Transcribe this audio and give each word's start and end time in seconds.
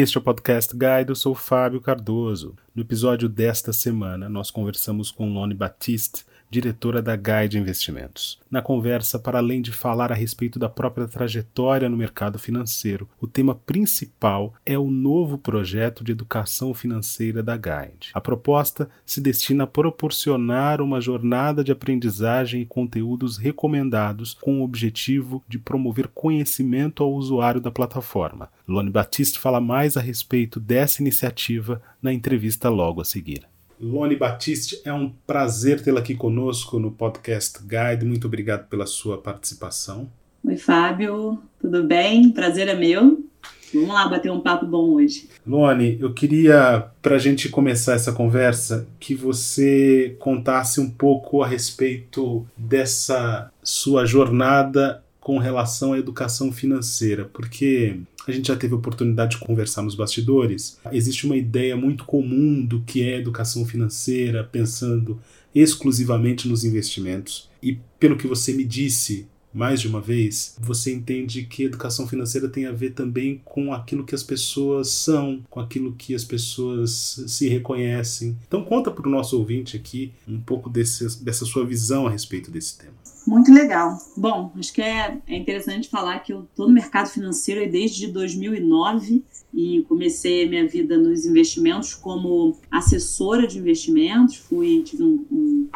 Este 0.00 0.16
é 0.16 0.20
o 0.20 0.22
Podcast 0.22 0.72
Guide, 0.72 1.08
eu 1.08 1.16
sou 1.16 1.34
Fábio 1.34 1.80
Cardoso. 1.80 2.54
No 2.72 2.82
episódio 2.82 3.28
desta 3.28 3.72
semana, 3.72 4.28
nós 4.28 4.48
conversamos 4.48 5.10
com 5.10 5.32
Lone 5.32 5.54
Batiste, 5.54 6.24
diretora 6.50 7.02
da 7.02 7.14
Guide 7.14 7.58
Investimentos. 7.58 8.38
Na 8.50 8.62
conversa, 8.62 9.18
para 9.18 9.38
além 9.38 9.60
de 9.60 9.72
falar 9.72 10.10
a 10.10 10.14
respeito 10.14 10.58
da 10.58 10.68
própria 10.68 11.06
trajetória 11.06 11.88
no 11.88 11.96
mercado 11.96 12.38
financeiro, 12.38 13.08
o 13.20 13.26
tema 13.26 13.54
principal 13.54 14.54
é 14.64 14.78
o 14.78 14.90
novo 14.90 15.36
projeto 15.36 16.02
de 16.02 16.12
educação 16.12 16.72
financeira 16.72 17.42
da 17.42 17.56
Guide. 17.56 18.10
A 18.14 18.20
proposta 18.20 18.88
se 19.04 19.20
destina 19.20 19.64
a 19.64 19.66
proporcionar 19.66 20.80
uma 20.80 21.00
jornada 21.00 21.62
de 21.62 21.72
aprendizagem 21.72 22.62
e 22.62 22.66
conteúdos 22.66 23.36
recomendados 23.36 24.34
com 24.34 24.60
o 24.60 24.64
objetivo 24.64 25.42
de 25.46 25.58
promover 25.58 26.08
conhecimento 26.08 27.02
ao 27.02 27.12
usuário 27.12 27.60
da 27.60 27.70
plataforma. 27.70 28.48
Lone 28.66 28.90
Batiste 28.90 29.38
fala 29.38 29.60
mais 29.60 29.96
a 29.96 30.00
respeito 30.00 30.58
dessa 30.58 31.02
iniciativa 31.02 31.82
na 32.00 32.12
entrevista 32.12 32.68
logo 32.68 33.00
a 33.00 33.04
seguir. 33.04 33.46
Lone 33.80 34.16
Batiste, 34.16 34.80
é 34.84 34.92
um 34.92 35.12
prazer 35.26 35.80
tê-la 35.80 36.00
aqui 36.00 36.14
conosco 36.14 36.78
no 36.80 36.90
Podcast 36.90 37.60
Guide. 37.62 38.04
Muito 38.04 38.26
obrigado 38.26 38.68
pela 38.68 38.86
sua 38.86 39.18
participação. 39.18 40.10
Oi, 40.44 40.56
Fábio, 40.56 41.40
tudo 41.60 41.84
bem? 41.84 42.30
Prazer 42.30 42.66
é 42.68 42.74
meu. 42.74 43.24
Vamos 43.72 43.90
lá 43.90 44.08
bater 44.08 44.32
um 44.32 44.40
papo 44.40 44.66
bom 44.66 44.94
hoje. 44.94 45.28
Lone, 45.46 45.98
eu 46.00 46.12
queria, 46.12 46.90
para 47.02 47.16
a 47.16 47.18
gente 47.18 47.48
começar 47.48 47.94
essa 47.94 48.12
conversa, 48.12 48.88
que 48.98 49.14
você 49.14 50.16
contasse 50.18 50.80
um 50.80 50.90
pouco 50.90 51.42
a 51.42 51.46
respeito 51.46 52.46
dessa 52.56 53.50
sua 53.62 54.04
jornada 54.06 55.04
com 55.28 55.36
relação 55.36 55.92
à 55.92 55.98
educação 55.98 56.50
financeira, 56.50 57.26
porque 57.26 58.00
a 58.26 58.32
gente 58.32 58.48
já 58.48 58.56
teve 58.56 58.72
oportunidade 58.72 59.32
de 59.32 59.44
conversar 59.44 59.82
nos 59.82 59.94
bastidores, 59.94 60.80
existe 60.90 61.26
uma 61.26 61.36
ideia 61.36 61.76
muito 61.76 62.06
comum 62.06 62.64
do 62.64 62.80
que 62.80 63.02
é 63.02 63.18
educação 63.18 63.66
financeira, 63.66 64.42
pensando 64.42 65.20
exclusivamente 65.54 66.48
nos 66.48 66.64
investimentos. 66.64 67.50
E 67.62 67.78
pelo 68.00 68.16
que 68.16 68.26
você 68.26 68.54
me 68.54 68.64
disse 68.64 69.28
mais 69.52 69.80
de 69.80 69.88
uma 69.88 70.00
vez, 70.00 70.56
você 70.60 70.92
entende 70.92 71.44
que 71.44 71.64
educação 71.64 72.06
financeira 72.06 72.48
tem 72.48 72.66
a 72.66 72.72
ver 72.72 72.90
também 72.90 73.40
com 73.44 73.72
aquilo 73.72 74.04
que 74.04 74.14
as 74.14 74.22
pessoas 74.22 74.88
são, 74.88 75.42
com 75.50 75.60
aquilo 75.60 75.94
que 75.94 76.14
as 76.14 76.24
pessoas 76.24 77.24
se 77.26 77.48
reconhecem. 77.48 78.36
Então 78.46 78.64
conta 78.64 78.90
para 78.90 79.08
o 79.08 79.10
nosso 79.10 79.38
ouvinte 79.38 79.76
aqui 79.76 80.12
um 80.26 80.40
pouco 80.40 80.68
desse, 80.68 81.22
dessa 81.24 81.44
sua 81.44 81.64
visão 81.64 82.06
a 82.06 82.10
respeito 82.10 82.50
desse 82.50 82.78
tema. 82.78 82.98
Muito 83.26 83.52
legal. 83.52 83.98
Bom, 84.16 84.52
acho 84.58 84.72
que 84.72 84.80
é, 84.80 85.18
é 85.26 85.36
interessante 85.36 85.88
falar 85.90 86.20
que 86.20 86.32
eu 86.32 86.44
estou 86.44 86.66
no 86.66 86.72
mercado 86.72 87.08
financeiro 87.10 87.70
desde 87.70 88.06
2009 88.06 89.22
e 89.52 89.84
comecei 89.88 90.48
minha 90.48 90.66
vida 90.66 90.96
nos 90.96 91.26
investimentos 91.26 91.94
como 91.94 92.56
assessora 92.70 93.46
de 93.46 93.58
investimentos. 93.58 94.36
Fui 94.36 94.82
tive 94.82 95.02
um, 95.02 95.26
um, 95.30 95.68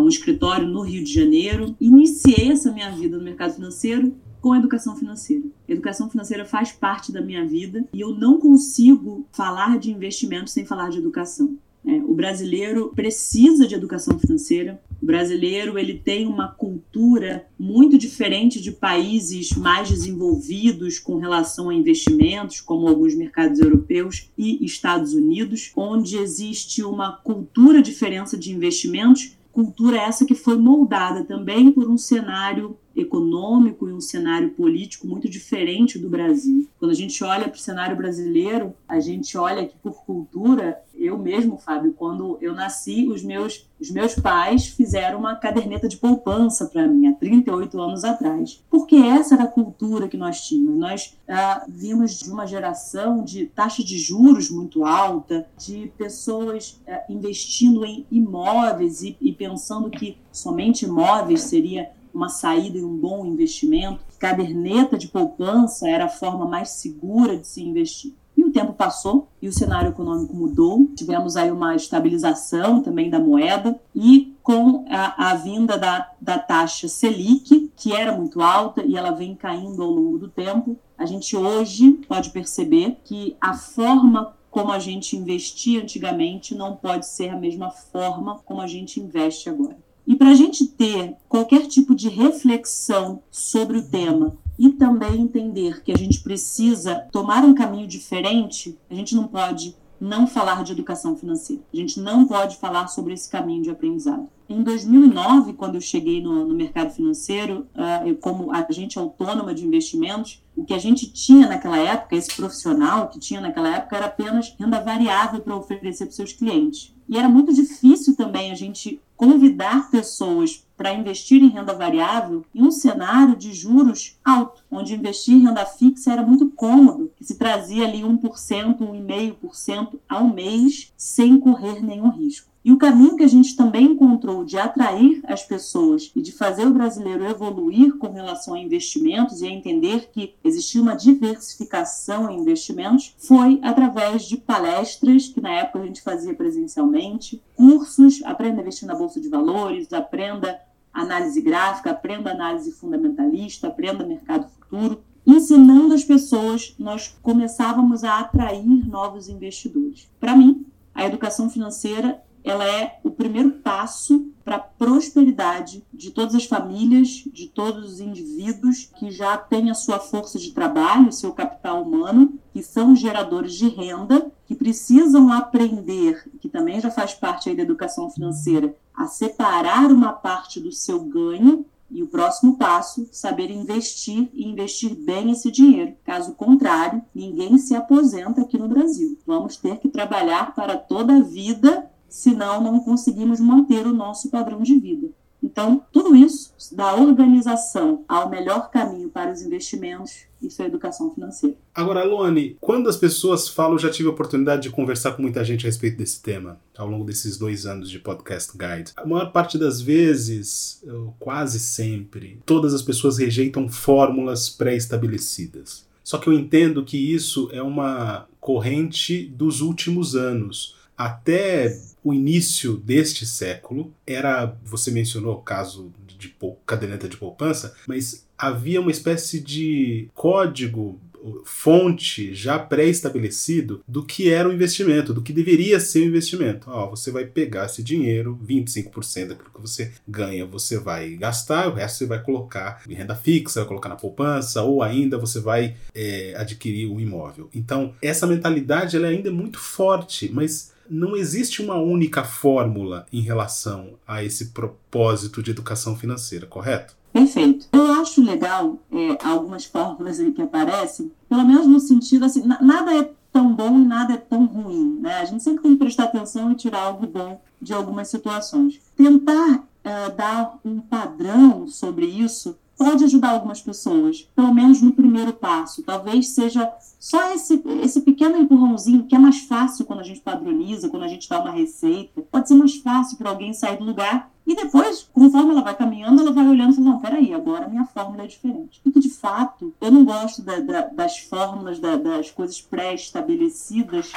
um 0.00 0.08
escritório 0.08 0.66
no 0.66 0.82
Rio 0.82 1.04
de 1.04 1.12
Janeiro. 1.12 1.74
Iniciei 1.80 2.50
essa 2.50 2.72
minha 2.72 2.90
vida 2.90 3.16
no 3.16 3.24
mercado 3.24 3.54
financeiro 3.54 4.14
com 4.40 4.52
a 4.52 4.58
educação 4.58 4.94
financeira. 4.94 5.44
Educação 5.66 6.10
financeira 6.10 6.44
faz 6.44 6.70
parte 6.70 7.10
da 7.10 7.22
minha 7.22 7.46
vida 7.46 7.88
e 7.94 8.00
eu 8.00 8.14
não 8.14 8.38
consigo 8.38 9.26
falar 9.32 9.78
de 9.78 9.90
investimentos 9.90 10.52
sem 10.52 10.66
falar 10.66 10.90
de 10.90 10.98
educação. 10.98 11.56
É, 11.86 11.96
o 11.96 12.14
brasileiro 12.14 12.92
precisa 12.94 13.66
de 13.66 13.74
educação 13.74 14.18
financeira. 14.18 14.82
O 15.02 15.06
brasileiro 15.06 15.78
ele 15.78 15.94
tem 15.94 16.26
uma 16.26 16.48
cultura 16.48 17.46
muito 17.58 17.98
diferente 17.98 18.60
de 18.60 18.72
países 18.72 19.52
mais 19.52 19.90
desenvolvidos 19.90 20.98
com 20.98 21.16
relação 21.16 21.68
a 21.68 21.74
investimentos, 21.74 22.60
como 22.60 22.88
alguns 22.88 23.14
mercados 23.14 23.60
europeus 23.60 24.30
e 24.36 24.64
Estados 24.64 25.12
Unidos, 25.12 25.72
onde 25.76 26.16
existe 26.16 26.82
uma 26.82 27.12
cultura 27.12 27.82
diferença 27.82 28.36
de 28.36 28.50
investimentos 28.50 29.36
cultura 29.54 29.98
essa 29.98 30.26
que 30.26 30.34
foi 30.34 30.58
moldada 30.58 31.24
também 31.24 31.70
por 31.70 31.88
um 31.88 31.96
cenário 31.96 32.76
econômico 32.94 33.88
e 33.88 33.92
um 33.92 34.00
cenário 34.00 34.50
político 34.50 35.06
muito 35.06 35.28
diferente 35.28 35.98
do 35.98 36.10
Brasil. 36.10 36.68
Quando 36.78 36.90
a 36.90 36.94
gente 36.94 37.22
olha 37.22 37.48
para 37.48 37.56
o 37.56 37.60
cenário 37.60 37.96
brasileiro, 37.96 38.74
a 38.86 38.98
gente 38.98 39.38
olha 39.38 39.64
que 39.66 39.76
por 39.78 40.04
cultura, 40.04 40.82
eu 41.04 41.18
mesmo, 41.18 41.58
Fábio, 41.58 41.92
quando 41.92 42.38
eu 42.40 42.54
nasci, 42.54 43.06
os 43.08 43.22
meus, 43.22 43.68
os 43.80 43.90
meus 43.90 44.14
pais 44.14 44.66
fizeram 44.66 45.18
uma 45.18 45.36
caderneta 45.36 45.88
de 45.88 45.96
poupança 45.96 46.66
para 46.66 46.86
mim, 46.86 47.06
há 47.06 47.14
38 47.14 47.80
anos 47.80 48.04
atrás. 48.04 48.62
Porque 48.70 48.96
essa 48.96 49.34
era 49.34 49.44
a 49.44 49.48
cultura 49.48 50.08
que 50.08 50.16
nós 50.16 50.46
tínhamos. 50.46 50.78
Nós 50.78 51.18
ah, 51.28 51.64
vimos 51.68 52.18
de 52.18 52.30
uma 52.30 52.46
geração 52.46 53.22
de 53.22 53.46
taxa 53.46 53.84
de 53.84 53.98
juros 53.98 54.50
muito 54.50 54.84
alta, 54.84 55.46
de 55.58 55.92
pessoas 55.96 56.80
ah, 56.88 57.02
investindo 57.08 57.84
em 57.84 58.06
imóveis 58.10 59.02
e, 59.02 59.16
e 59.20 59.32
pensando 59.32 59.90
que 59.90 60.18
somente 60.32 60.84
imóveis 60.84 61.42
seria 61.42 61.90
uma 62.14 62.28
saída 62.28 62.78
e 62.78 62.84
um 62.84 62.96
bom 62.96 63.26
investimento. 63.26 64.04
Caderneta 64.18 64.96
de 64.96 65.08
poupança 65.08 65.88
era 65.88 66.04
a 66.04 66.08
forma 66.08 66.46
mais 66.46 66.70
segura 66.70 67.36
de 67.36 67.46
se 67.46 67.62
investir. 67.62 68.14
E 68.36 68.44
o 68.44 68.52
tempo 68.52 68.72
passou 68.72 69.28
e 69.40 69.48
o 69.48 69.52
cenário 69.52 69.90
econômico 69.90 70.34
mudou. 70.34 70.88
Tivemos 70.96 71.36
aí 71.36 71.50
uma 71.50 71.76
estabilização 71.76 72.80
também 72.80 73.08
da 73.08 73.18
moeda 73.18 73.78
e 73.94 74.34
com 74.42 74.84
a, 74.88 75.30
a, 75.30 75.34
vinda 75.34 75.78
da, 75.78 76.10
da 76.20 76.38
taxa 76.38 76.86
Selic, 76.86 77.70
que 77.76 77.92
era 77.92 78.16
muito 78.16 78.42
alta 78.42 78.84
e 78.84 78.96
ela 78.96 79.10
vem 79.10 79.34
caindo 79.34 79.82
ao 79.82 79.90
longo 79.90 80.18
do 80.18 80.28
tempo, 80.28 80.76
a 80.98 81.06
gente 81.06 81.36
hoje 81.36 81.92
pode 82.06 82.30
perceber 82.30 82.98
que 83.04 83.36
a 83.40 83.54
forma 83.54 84.34
como 84.50 84.70
a 84.70 84.78
gente 84.78 85.16
investia 85.16 85.82
antigamente 85.82 86.54
não 86.54 86.76
pode 86.76 87.06
ser 87.06 87.30
a 87.30 87.36
mesma 87.36 87.70
forma 87.70 88.38
como 88.44 88.60
a 88.60 88.66
gente 88.68 89.00
investe 89.00 89.48
agora. 89.48 89.76
E 90.06 90.14
para 90.14 90.28
a 90.28 90.34
gente 90.34 90.66
ter 90.66 91.16
qualquer 91.28 91.66
tipo 91.66 91.94
de 91.94 92.08
reflexão 92.08 93.22
sobre 93.30 93.78
o 93.78 93.82
tema 93.82 94.36
e 94.58 94.70
também 94.70 95.20
entender 95.20 95.82
que 95.82 95.92
a 95.92 95.96
gente 95.96 96.20
precisa 96.20 97.06
tomar 97.10 97.44
um 97.44 97.54
caminho 97.54 97.86
diferente, 97.86 98.78
a 98.90 98.94
gente 98.94 99.14
não 99.14 99.26
pode 99.26 99.76
não 100.00 100.26
falar 100.26 100.62
de 100.62 100.72
educação 100.72 101.16
financeira. 101.16 101.62
A 101.72 101.76
gente 101.76 101.98
não 102.00 102.26
pode 102.26 102.56
falar 102.56 102.88
sobre 102.88 103.14
esse 103.14 103.28
caminho 103.30 103.62
de 103.62 103.70
aprendizado. 103.70 104.28
Em 104.48 104.62
2009, 104.62 105.54
quando 105.54 105.76
eu 105.76 105.80
cheguei 105.80 106.22
no, 106.22 106.46
no 106.46 106.54
mercado 106.54 106.90
financeiro, 106.90 107.66
uh, 107.74 108.06
eu, 108.06 108.16
como 108.16 108.52
agente 108.52 108.98
autônoma 108.98 109.54
de 109.54 109.64
investimentos, 109.64 110.42
o 110.54 110.64
que 110.64 110.74
a 110.74 110.78
gente 110.78 111.10
tinha 111.10 111.48
naquela 111.48 111.78
época, 111.78 112.14
esse 112.14 112.36
profissional 112.36 113.08
que 113.08 113.18
tinha 113.18 113.40
naquela 113.40 113.74
época, 113.74 113.96
era 113.96 114.06
apenas 114.06 114.54
renda 114.58 114.80
variável 114.80 115.40
para 115.40 115.56
oferecer 115.56 116.04
para 116.04 116.14
seus 116.14 116.34
clientes. 116.34 116.94
E 117.08 117.16
era 117.16 117.28
muito 117.28 117.54
difícil 117.54 118.14
também 118.14 118.52
a 118.52 118.54
gente 118.54 119.00
convidar 119.24 119.90
pessoas 119.90 120.66
para 120.76 120.92
investir 120.92 121.42
em 121.42 121.48
renda 121.48 121.72
variável 121.72 122.44
em 122.54 122.62
um 122.62 122.70
cenário 122.70 123.34
de 123.34 123.54
juros 123.54 124.18
alto, 124.22 124.62
onde 124.70 124.94
investir 124.94 125.34
em 125.34 125.46
renda 125.46 125.64
fixa 125.64 126.12
era 126.12 126.22
muito 126.22 126.50
cômodo, 126.50 127.10
que 127.16 127.24
se 127.24 127.38
trazia 127.38 127.86
ali 127.86 128.02
1%, 128.02 128.20
1,5% 128.20 129.98
ao 130.06 130.28
mês, 130.28 130.92
sem 130.94 131.40
correr 131.40 131.82
nenhum 131.82 132.10
risco. 132.10 132.53
E 132.64 132.72
o 132.72 132.78
caminho 132.78 133.16
que 133.16 133.22
a 133.22 133.28
gente 133.28 133.54
também 133.54 133.84
encontrou 133.84 134.42
de 134.42 134.56
atrair 134.56 135.20
as 135.24 135.44
pessoas 135.44 136.10
e 136.16 136.22
de 136.22 136.32
fazer 136.32 136.66
o 136.66 136.72
brasileiro 136.72 137.22
evoluir 137.22 137.98
com 137.98 138.10
relação 138.10 138.54
a 138.54 138.58
investimentos 138.58 139.42
e 139.42 139.46
a 139.46 139.50
entender 139.50 140.08
que 140.10 140.34
existia 140.42 140.80
uma 140.80 140.96
diversificação 140.96 142.30
em 142.30 142.40
investimentos 142.40 143.14
foi 143.18 143.60
através 143.62 144.22
de 144.24 144.38
palestras 144.38 145.28
que 145.28 145.42
na 145.42 145.52
época 145.52 145.80
a 145.80 145.86
gente 145.86 146.00
fazia 146.00 146.32
presencialmente, 146.32 147.42
cursos, 147.54 148.22
aprenda 148.24 148.60
a 148.60 148.62
investir 148.62 148.88
na 148.88 148.94
bolsa 148.94 149.20
de 149.20 149.28
valores, 149.28 149.92
aprenda 149.92 150.58
análise 150.90 151.42
gráfica, 151.42 151.90
aprenda 151.90 152.30
análise 152.30 152.72
fundamentalista, 152.72 153.68
aprenda 153.68 154.06
mercado 154.06 154.48
futuro. 154.48 155.02
Ensinando 155.26 155.92
as 155.92 156.04
pessoas, 156.04 156.74
nós 156.78 157.14
começávamos 157.20 158.04
a 158.04 158.20
atrair 158.20 158.88
novos 158.88 159.28
investidores. 159.28 160.08
Para 160.18 160.34
mim, 160.34 160.64
a 160.94 161.04
educação 161.04 161.50
financeira 161.50 162.22
ela 162.44 162.66
é 162.68 163.00
o 163.02 163.10
primeiro 163.10 163.52
passo 163.52 164.30
para 164.44 164.56
a 164.56 164.60
prosperidade 164.60 165.82
de 165.92 166.10
todas 166.10 166.34
as 166.34 166.44
famílias, 166.44 167.24
de 167.32 167.48
todos 167.48 167.94
os 167.94 168.00
indivíduos 168.00 168.90
que 168.98 169.10
já 169.10 169.38
têm 169.38 169.70
a 169.70 169.74
sua 169.74 169.98
força 169.98 170.38
de 170.38 170.52
trabalho, 170.52 171.10
seu 171.10 171.32
capital 171.32 171.82
humano, 171.82 172.38
que 172.52 172.62
são 172.62 172.94
geradores 172.94 173.54
de 173.54 173.68
renda, 173.68 174.30
que 174.44 174.54
precisam 174.54 175.32
aprender, 175.32 176.30
que 176.38 176.48
também 176.50 176.78
já 176.78 176.90
faz 176.90 177.14
parte 177.14 177.48
aí 177.48 177.56
da 177.56 177.62
educação 177.62 178.10
financeira, 178.10 178.76
a 178.94 179.06
separar 179.06 179.90
uma 179.90 180.12
parte 180.12 180.60
do 180.60 180.70
seu 180.70 181.00
ganho 181.00 181.64
e 181.90 182.02
o 182.02 182.08
próximo 182.08 182.58
passo, 182.58 183.08
saber 183.10 183.50
investir 183.50 184.28
e 184.34 184.46
investir 184.46 184.94
bem 184.94 185.30
esse 185.30 185.50
dinheiro. 185.50 185.94
Caso 186.04 186.34
contrário, 186.34 187.02
ninguém 187.14 187.56
se 187.56 187.74
aposenta 187.74 188.42
aqui 188.42 188.58
no 188.58 188.68
Brasil. 188.68 189.18
Vamos 189.26 189.56
ter 189.56 189.78
que 189.78 189.88
trabalhar 189.88 190.54
para 190.54 190.76
toda 190.76 191.16
a 191.16 191.20
vida 191.20 191.88
senão 192.08 192.62
não 192.62 192.80
conseguimos 192.80 193.40
manter 193.40 193.86
o 193.86 193.92
nosso 193.92 194.30
padrão 194.30 194.62
de 194.62 194.78
vida. 194.78 195.08
Então, 195.42 195.82
tudo 195.92 196.16
isso, 196.16 196.54
da 196.72 196.94
organização 196.94 198.02
ao 198.08 198.30
melhor 198.30 198.70
caminho 198.70 199.10
para 199.10 199.30
os 199.30 199.42
investimentos, 199.42 200.24
Isso 200.44 200.62
é 200.62 200.66
educação 200.66 201.12
financeira. 201.12 201.56
Agora, 201.74 202.00
Alone, 202.00 202.56
quando 202.60 202.88
as 202.88 202.96
pessoas 202.96 203.48
falam, 203.48 203.78
já 203.78 203.90
tive 203.90 204.08
a 204.08 204.12
oportunidade 204.12 204.62
de 204.62 204.70
conversar 204.70 205.12
com 205.12 205.22
muita 205.22 205.42
gente 205.42 205.64
a 205.64 205.68
respeito 205.68 205.96
desse 205.96 206.20
tema 206.20 206.58
ao 206.76 206.88
longo 206.88 207.04
desses 207.04 207.38
dois 207.38 207.64
anos 207.64 207.90
de 207.90 207.98
podcast 207.98 208.52
guide. 208.56 208.92
A 208.96 209.06
maior 209.06 209.32
parte 209.32 209.56
das 209.56 209.80
vezes, 209.80 210.82
quase 211.18 211.58
sempre, 211.58 212.40
todas 212.44 212.74
as 212.74 212.82
pessoas 212.82 213.18
rejeitam 213.18 213.68
fórmulas 213.68 214.50
pré-estabelecidas. 214.50 215.86
Só 216.02 216.18
que 216.18 216.28
eu 216.28 216.34
entendo 216.34 216.84
que 216.84 216.98
isso 216.98 217.48
é 217.52 217.62
uma 217.62 218.26
corrente 218.38 219.26
dos 219.26 219.62
últimos 219.62 220.14
anos. 220.14 220.76
Até 220.96 221.76
o 222.02 222.12
início 222.12 222.76
deste 222.76 223.26
século, 223.26 223.92
era, 224.06 224.56
você 224.64 224.90
mencionou 224.90 225.34
o 225.34 225.42
caso 225.42 225.92
de 226.18 226.34
caderneta 226.64 227.08
de 227.08 227.16
poupança, 227.16 227.74
mas 227.86 228.26
havia 228.38 228.80
uma 228.80 228.90
espécie 228.90 229.40
de 229.40 230.08
código 230.14 231.00
fonte 231.44 232.34
já 232.34 232.58
pré-estabelecido 232.58 233.82
do 233.88 234.04
que 234.04 234.30
era 234.30 234.48
o 234.48 234.52
investimento, 234.52 235.14
do 235.14 235.22
que 235.22 235.32
deveria 235.32 235.80
ser 235.80 236.00
o 236.00 236.08
investimento. 236.08 236.70
Ó, 236.70 236.90
você 236.90 237.10
vai 237.10 237.24
pegar 237.24 237.66
esse 237.66 237.82
dinheiro, 237.82 238.38
25% 238.46 239.28
daquilo 239.28 239.50
que 239.54 239.60
você 239.60 239.92
ganha, 240.06 240.44
você 240.44 240.78
vai 240.78 241.10
gastar, 241.16 241.68
o 241.68 241.74
resto 241.74 241.98
você 241.98 242.06
vai 242.06 242.22
colocar 242.22 242.82
em 242.88 242.94
renda 242.94 243.14
fixa, 243.14 243.60
vai 243.60 243.68
colocar 243.68 243.88
na 243.88 243.96
poupança, 243.96 244.62
ou 244.62 244.82
ainda 244.82 245.16
você 245.16 245.40
vai 245.40 245.76
é, 245.94 246.34
adquirir 246.36 246.88
um 246.90 247.00
imóvel. 247.00 247.48
Então, 247.54 247.94
essa 248.02 248.26
mentalidade 248.26 248.96
ela 248.96 249.08
ainda 249.08 249.28
é 249.28 249.32
muito 249.32 249.58
forte, 249.58 250.30
mas 250.32 250.73
não 250.88 251.16
existe 251.16 251.62
uma 251.62 251.76
única 251.76 252.24
fórmula 252.24 253.06
em 253.12 253.20
relação 253.20 253.94
a 254.06 254.22
esse 254.22 254.46
propósito 254.46 255.42
de 255.42 255.50
educação 255.50 255.96
financeira, 255.96 256.46
correto? 256.46 256.96
Perfeito. 257.12 257.68
Eu 257.72 257.92
acho 257.92 258.24
legal 258.24 258.78
é, 258.90 259.18
algumas 259.24 259.64
fórmulas 259.64 260.18
aí 260.18 260.32
que 260.32 260.42
aparecem, 260.42 261.12
pelo 261.28 261.44
menos 261.44 261.66
no 261.66 261.78
sentido 261.78 262.24
assim, 262.24 262.42
nada 262.44 262.92
é 262.92 263.10
tão 263.32 263.54
bom 263.54 263.78
e 263.78 263.84
nada 263.84 264.14
é 264.14 264.16
tão 264.16 264.46
ruim, 264.46 264.98
né? 265.00 265.14
A 265.20 265.24
gente 265.24 265.42
sempre 265.42 265.62
tem 265.62 265.72
que 265.72 265.78
prestar 265.78 266.04
atenção 266.04 266.50
e 266.52 266.56
tirar 266.56 266.82
algo 266.82 267.06
bom 267.06 267.40
de 267.60 267.72
algumas 267.72 268.08
situações. 268.08 268.80
Tentar 268.96 269.56
uh, 269.58 270.16
dar 270.16 270.58
um 270.64 270.80
padrão 270.80 271.66
sobre 271.68 272.06
isso 272.06 272.56
pode 272.84 273.04
ajudar 273.04 273.30
algumas 273.30 273.62
pessoas, 273.62 274.28
pelo 274.36 274.52
menos 274.52 274.82
no 274.82 274.92
primeiro 274.92 275.32
passo. 275.32 275.82
Talvez 275.82 276.28
seja 276.28 276.70
só 277.00 277.32
esse, 277.32 277.62
esse 277.82 278.02
pequeno 278.02 278.36
empurrãozinho 278.36 279.06
que 279.06 279.14
é 279.14 279.18
mais 279.18 279.40
fácil 279.40 279.86
quando 279.86 280.00
a 280.00 280.04
gente 280.04 280.20
padroniza, 280.20 280.90
quando 280.90 281.04
a 281.04 281.08
gente 281.08 281.26
dá 281.26 281.40
uma 281.40 281.50
receita. 281.50 282.20
Pode 282.30 282.46
ser 282.46 282.54
mais 282.54 282.76
fácil 282.76 283.16
para 283.16 283.30
alguém 283.30 283.54
sair 283.54 283.78
do 283.78 283.84
lugar 283.84 284.30
e 284.46 284.54
depois, 284.54 285.08
conforme 285.14 285.52
ela 285.52 285.62
vai 285.62 285.74
caminhando, 285.74 286.20
ela 286.20 286.30
vai 286.30 286.46
olhando 286.46 286.72
e 286.72 286.76
falando, 286.76 286.92
não, 286.92 287.00
peraí, 287.00 287.32
agora 287.32 287.64
a 287.64 287.68
minha 287.68 287.86
fórmula 287.86 288.24
é 288.24 288.26
diferente. 288.26 288.78
Porque, 288.84 289.00
de 289.00 289.08
fato, 289.08 289.72
eu 289.80 289.90
não 289.90 290.04
gosto 290.04 290.42
da, 290.42 290.60
da, 290.60 290.82
das 290.82 291.18
fórmulas, 291.20 291.78
da, 291.78 291.96
das 291.96 292.30
coisas 292.30 292.60
pré-estabelecidas, 292.60 294.12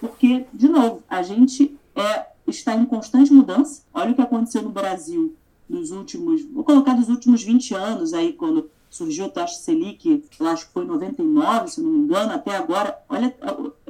porque, 0.00 0.46
de 0.52 0.68
novo, 0.68 1.02
a 1.10 1.20
gente 1.22 1.76
é, 1.96 2.26
está 2.46 2.76
em 2.76 2.84
constante 2.84 3.32
mudança. 3.32 3.82
Olha 3.92 4.12
o 4.12 4.14
que 4.14 4.22
aconteceu 4.22 4.62
no 4.62 4.70
Brasil 4.70 5.34
nos 5.68 5.90
últimos, 5.90 6.44
vou 6.44 6.64
colocar 6.64 6.94
dos 6.94 7.08
últimos 7.08 7.42
20 7.42 7.74
anos 7.74 8.12
aí, 8.12 8.32
quando 8.32 8.70
surgiu 8.90 9.26
a 9.26 9.28
taxa 9.28 9.56
Selic, 9.56 10.24
eu 10.38 10.46
acho 10.46 10.66
que 10.66 10.72
foi 10.72 10.84
em 10.84 10.88
99, 10.88 11.68
se 11.68 11.80
não 11.82 11.90
me 11.90 11.98
engano, 11.98 12.32
até 12.32 12.54
agora, 12.56 12.96
olha, 13.08 13.34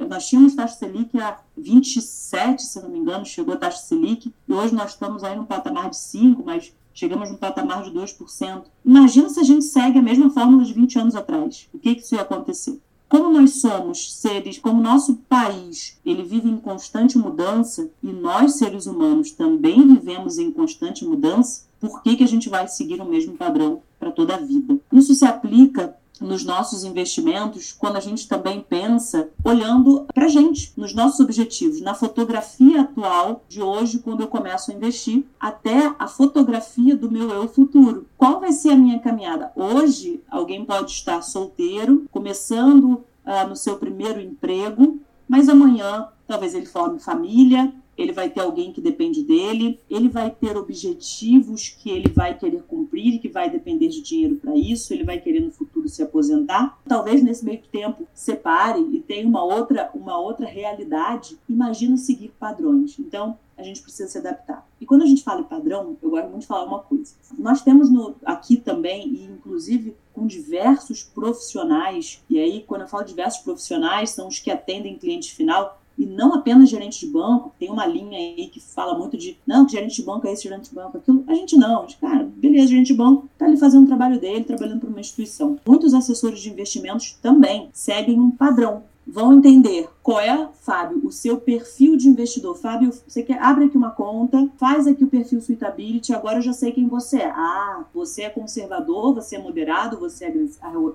nós 0.09 0.27
tínhamos 0.27 0.55
taxa 0.55 0.77
Selic 0.77 1.15
a 1.19 1.39
27, 1.55 2.63
se 2.63 2.81
não 2.81 2.89
me 2.89 2.97
engano, 2.97 3.25
chegou 3.25 3.53
a 3.53 3.57
taxa 3.57 3.83
Selic, 3.83 4.33
e 4.47 4.53
hoje 4.53 4.73
nós 4.73 4.91
estamos 4.91 5.23
aí 5.23 5.35
no 5.35 5.45
patamar 5.45 5.91
de 5.91 5.97
5, 5.97 6.41
mas 6.43 6.73
chegamos 6.91 7.29
no 7.29 7.37
patamar 7.37 7.83
de 7.83 7.91
2%. 7.91 8.63
Imagina 8.83 9.29
se 9.29 9.39
a 9.39 9.43
gente 9.43 9.65
segue 9.65 9.99
a 9.99 10.01
mesma 10.01 10.29
fórmula 10.31 10.63
de 10.63 10.73
20 10.73 10.97
anos 10.97 11.15
atrás. 11.15 11.69
O 11.73 11.77
que, 11.77 11.93
que 11.93 12.01
isso 12.01 12.15
ia 12.15 12.21
acontecer? 12.21 12.81
Como 13.07 13.29
nós 13.29 13.61
somos 13.61 14.13
seres, 14.15 14.57
como 14.57 14.81
nosso 14.81 15.17
país, 15.29 15.99
ele 16.05 16.23
vive 16.23 16.49
em 16.49 16.57
constante 16.57 17.17
mudança 17.17 17.89
e 18.01 18.11
nós 18.11 18.55
seres 18.55 18.87
humanos 18.87 19.31
também 19.31 19.87
vivemos 19.87 20.37
em 20.37 20.51
constante 20.51 21.05
mudança, 21.05 21.65
por 21.79 22.01
que, 22.01 22.15
que 22.15 22.23
a 22.23 22.27
gente 22.27 22.49
vai 22.49 22.67
seguir 22.67 22.99
o 22.99 23.05
mesmo 23.05 23.37
padrão 23.37 23.81
para 23.99 24.11
toda 24.11 24.35
a 24.35 24.39
vida? 24.39 24.79
Isso 24.91 25.13
se 25.13 25.25
aplica 25.25 25.95
nos 26.21 26.43
nossos 26.43 26.83
investimentos 26.83 27.73
quando 27.73 27.97
a 27.97 27.99
gente 27.99 28.27
também 28.27 28.61
pensa 28.61 29.29
olhando 29.43 30.05
para 30.13 30.25
a 30.25 30.29
gente, 30.29 30.73
nos 30.77 30.93
nossos 30.93 31.19
objetivos, 31.19 31.81
na 31.81 31.93
fotografia 31.93 32.81
atual 32.81 33.43
de 33.47 33.61
hoje, 33.61 33.99
quando 33.99 34.21
eu 34.21 34.27
começo 34.27 34.71
a 34.71 34.73
investir, 34.73 35.25
até 35.39 35.93
a 35.99 36.07
fotografia 36.07 36.95
do 36.95 37.11
meu 37.11 37.29
eu 37.29 37.47
futuro. 37.47 38.07
Qual 38.17 38.39
vai 38.39 38.51
ser 38.51 38.71
a 38.71 38.75
minha 38.75 38.99
caminhada? 38.99 39.51
Hoje, 39.55 40.21
alguém 40.29 40.65
pode 40.65 40.91
estar 40.91 41.21
solteiro, 41.21 42.05
começando 42.11 43.03
uh, 43.25 43.47
no 43.47 43.55
seu 43.55 43.77
primeiro 43.77 44.19
emprego, 44.19 44.99
mas 45.27 45.49
amanhã 45.49 46.07
talvez 46.27 46.55
ele 46.55 46.65
forme 46.65 46.99
família, 46.99 47.73
ele 47.97 48.11
vai 48.11 48.29
ter 48.29 48.41
alguém 48.41 48.73
que 48.73 48.81
depende 48.81 49.23
dele, 49.23 49.79
ele 49.89 50.09
vai 50.09 50.29
ter 50.29 50.57
objetivos 50.57 51.69
que 51.69 51.89
ele 51.89 52.09
vai 52.09 52.37
querer 52.37 52.63
cumprir, 52.63 53.19
que 53.19 53.29
vai 53.29 53.49
depender 53.49 53.87
de 53.87 54.01
dinheiro 54.01 54.35
para 54.35 54.55
isso, 54.55 54.93
ele 54.93 55.03
vai 55.03 55.19
querer 55.19 55.39
no 55.39 55.51
futuro 55.51 55.74
se 55.89 56.03
aposentar. 56.03 56.79
Talvez 56.87 57.23
nesse 57.23 57.43
meio 57.43 57.61
tempo 57.71 58.07
separe 58.13 58.79
e 58.79 58.99
tenha 59.01 59.27
uma 59.27 59.43
outra, 59.43 59.89
uma 59.93 60.17
outra 60.19 60.45
realidade. 60.45 61.37
Imagina 61.47 61.97
seguir 61.97 62.33
padrões. 62.39 62.97
Então, 62.99 63.37
a 63.57 63.63
gente 63.63 63.81
precisa 63.81 64.09
se 64.09 64.17
adaptar. 64.17 64.67
E 64.79 64.85
quando 64.85 65.03
a 65.03 65.05
gente 65.05 65.23
fala 65.23 65.41
em 65.41 65.45
padrão, 65.45 65.95
eu 66.01 66.09
gosto 66.09 66.29
muito 66.29 66.41
de 66.41 66.47
falar 66.47 66.65
uma 66.65 66.79
coisa. 66.79 67.13
Nós 67.37 67.61
temos 67.61 67.89
no, 67.89 68.15
aqui 68.25 68.57
também, 68.57 69.07
e 69.07 69.23
inclusive 69.25 69.95
com 70.13 70.27
diversos 70.27 71.03
profissionais, 71.03 72.23
e 72.29 72.39
aí 72.39 72.63
quando 72.67 72.81
eu 72.81 72.87
falo 72.87 73.03
diversos 73.03 73.41
profissionais, 73.43 74.09
são 74.09 74.27
os 74.27 74.39
que 74.39 74.51
atendem 74.51 74.97
cliente 74.97 75.33
final, 75.33 75.81
e 75.97 76.05
não 76.05 76.33
apenas 76.33 76.69
gerente 76.69 77.05
de 77.05 77.11
banco, 77.11 77.53
tem 77.59 77.69
uma 77.69 77.85
linha 77.85 78.17
aí 78.17 78.47
que 78.47 78.59
fala 78.59 78.97
muito 78.97 79.17
de 79.17 79.37
não, 79.45 79.67
gerente 79.67 79.95
de 79.95 80.03
banco 80.03 80.27
é 80.27 80.33
esse, 80.33 80.43
gerente 80.43 80.69
de 80.69 80.75
banco 80.75 80.97
é 80.97 80.99
aquilo. 80.99 81.23
A 81.27 81.33
gente 81.33 81.55
não, 81.57 81.81
gente, 81.81 81.97
cara, 81.97 82.23
beleza, 82.35 82.67
gerente 82.67 82.87
de 82.87 82.93
banco 82.93 83.29
tá 83.37 83.45
ali 83.45 83.57
fazendo 83.57 83.83
o 83.83 83.87
trabalho 83.87 84.19
dele, 84.19 84.43
trabalhando 84.43 84.81
para 84.81 84.89
uma 84.89 84.99
instituição. 84.99 85.57
Muitos 85.65 85.93
assessores 85.93 86.39
de 86.39 86.49
investimentos 86.49 87.17
também 87.21 87.69
seguem 87.73 88.19
um 88.19 88.31
padrão 88.31 88.83
vão 89.07 89.33
entender 89.33 89.87
qual 90.01 90.19
é, 90.19 90.49
Fábio, 90.61 91.01
o 91.05 91.11
seu 91.11 91.37
perfil 91.37 91.95
de 91.95 92.07
investidor. 92.07 92.57
Fábio, 92.57 92.91
você 93.07 93.23
quer 93.23 93.41
abre 93.41 93.65
aqui 93.65 93.77
uma 93.77 93.91
conta, 93.91 94.49
faz 94.57 94.87
aqui 94.87 95.03
o 95.03 95.07
perfil 95.07 95.41
Suitability, 95.41 96.13
agora 96.13 96.37
eu 96.37 96.41
já 96.41 96.53
sei 96.53 96.71
quem 96.71 96.87
você 96.87 97.19
é. 97.19 97.29
Ah, 97.29 97.85
você 97.93 98.23
é 98.23 98.29
conservador, 98.29 99.13
você 99.13 99.35
é 99.35 99.39
moderado, 99.39 99.97
você 99.97 100.25
é 100.25 100.33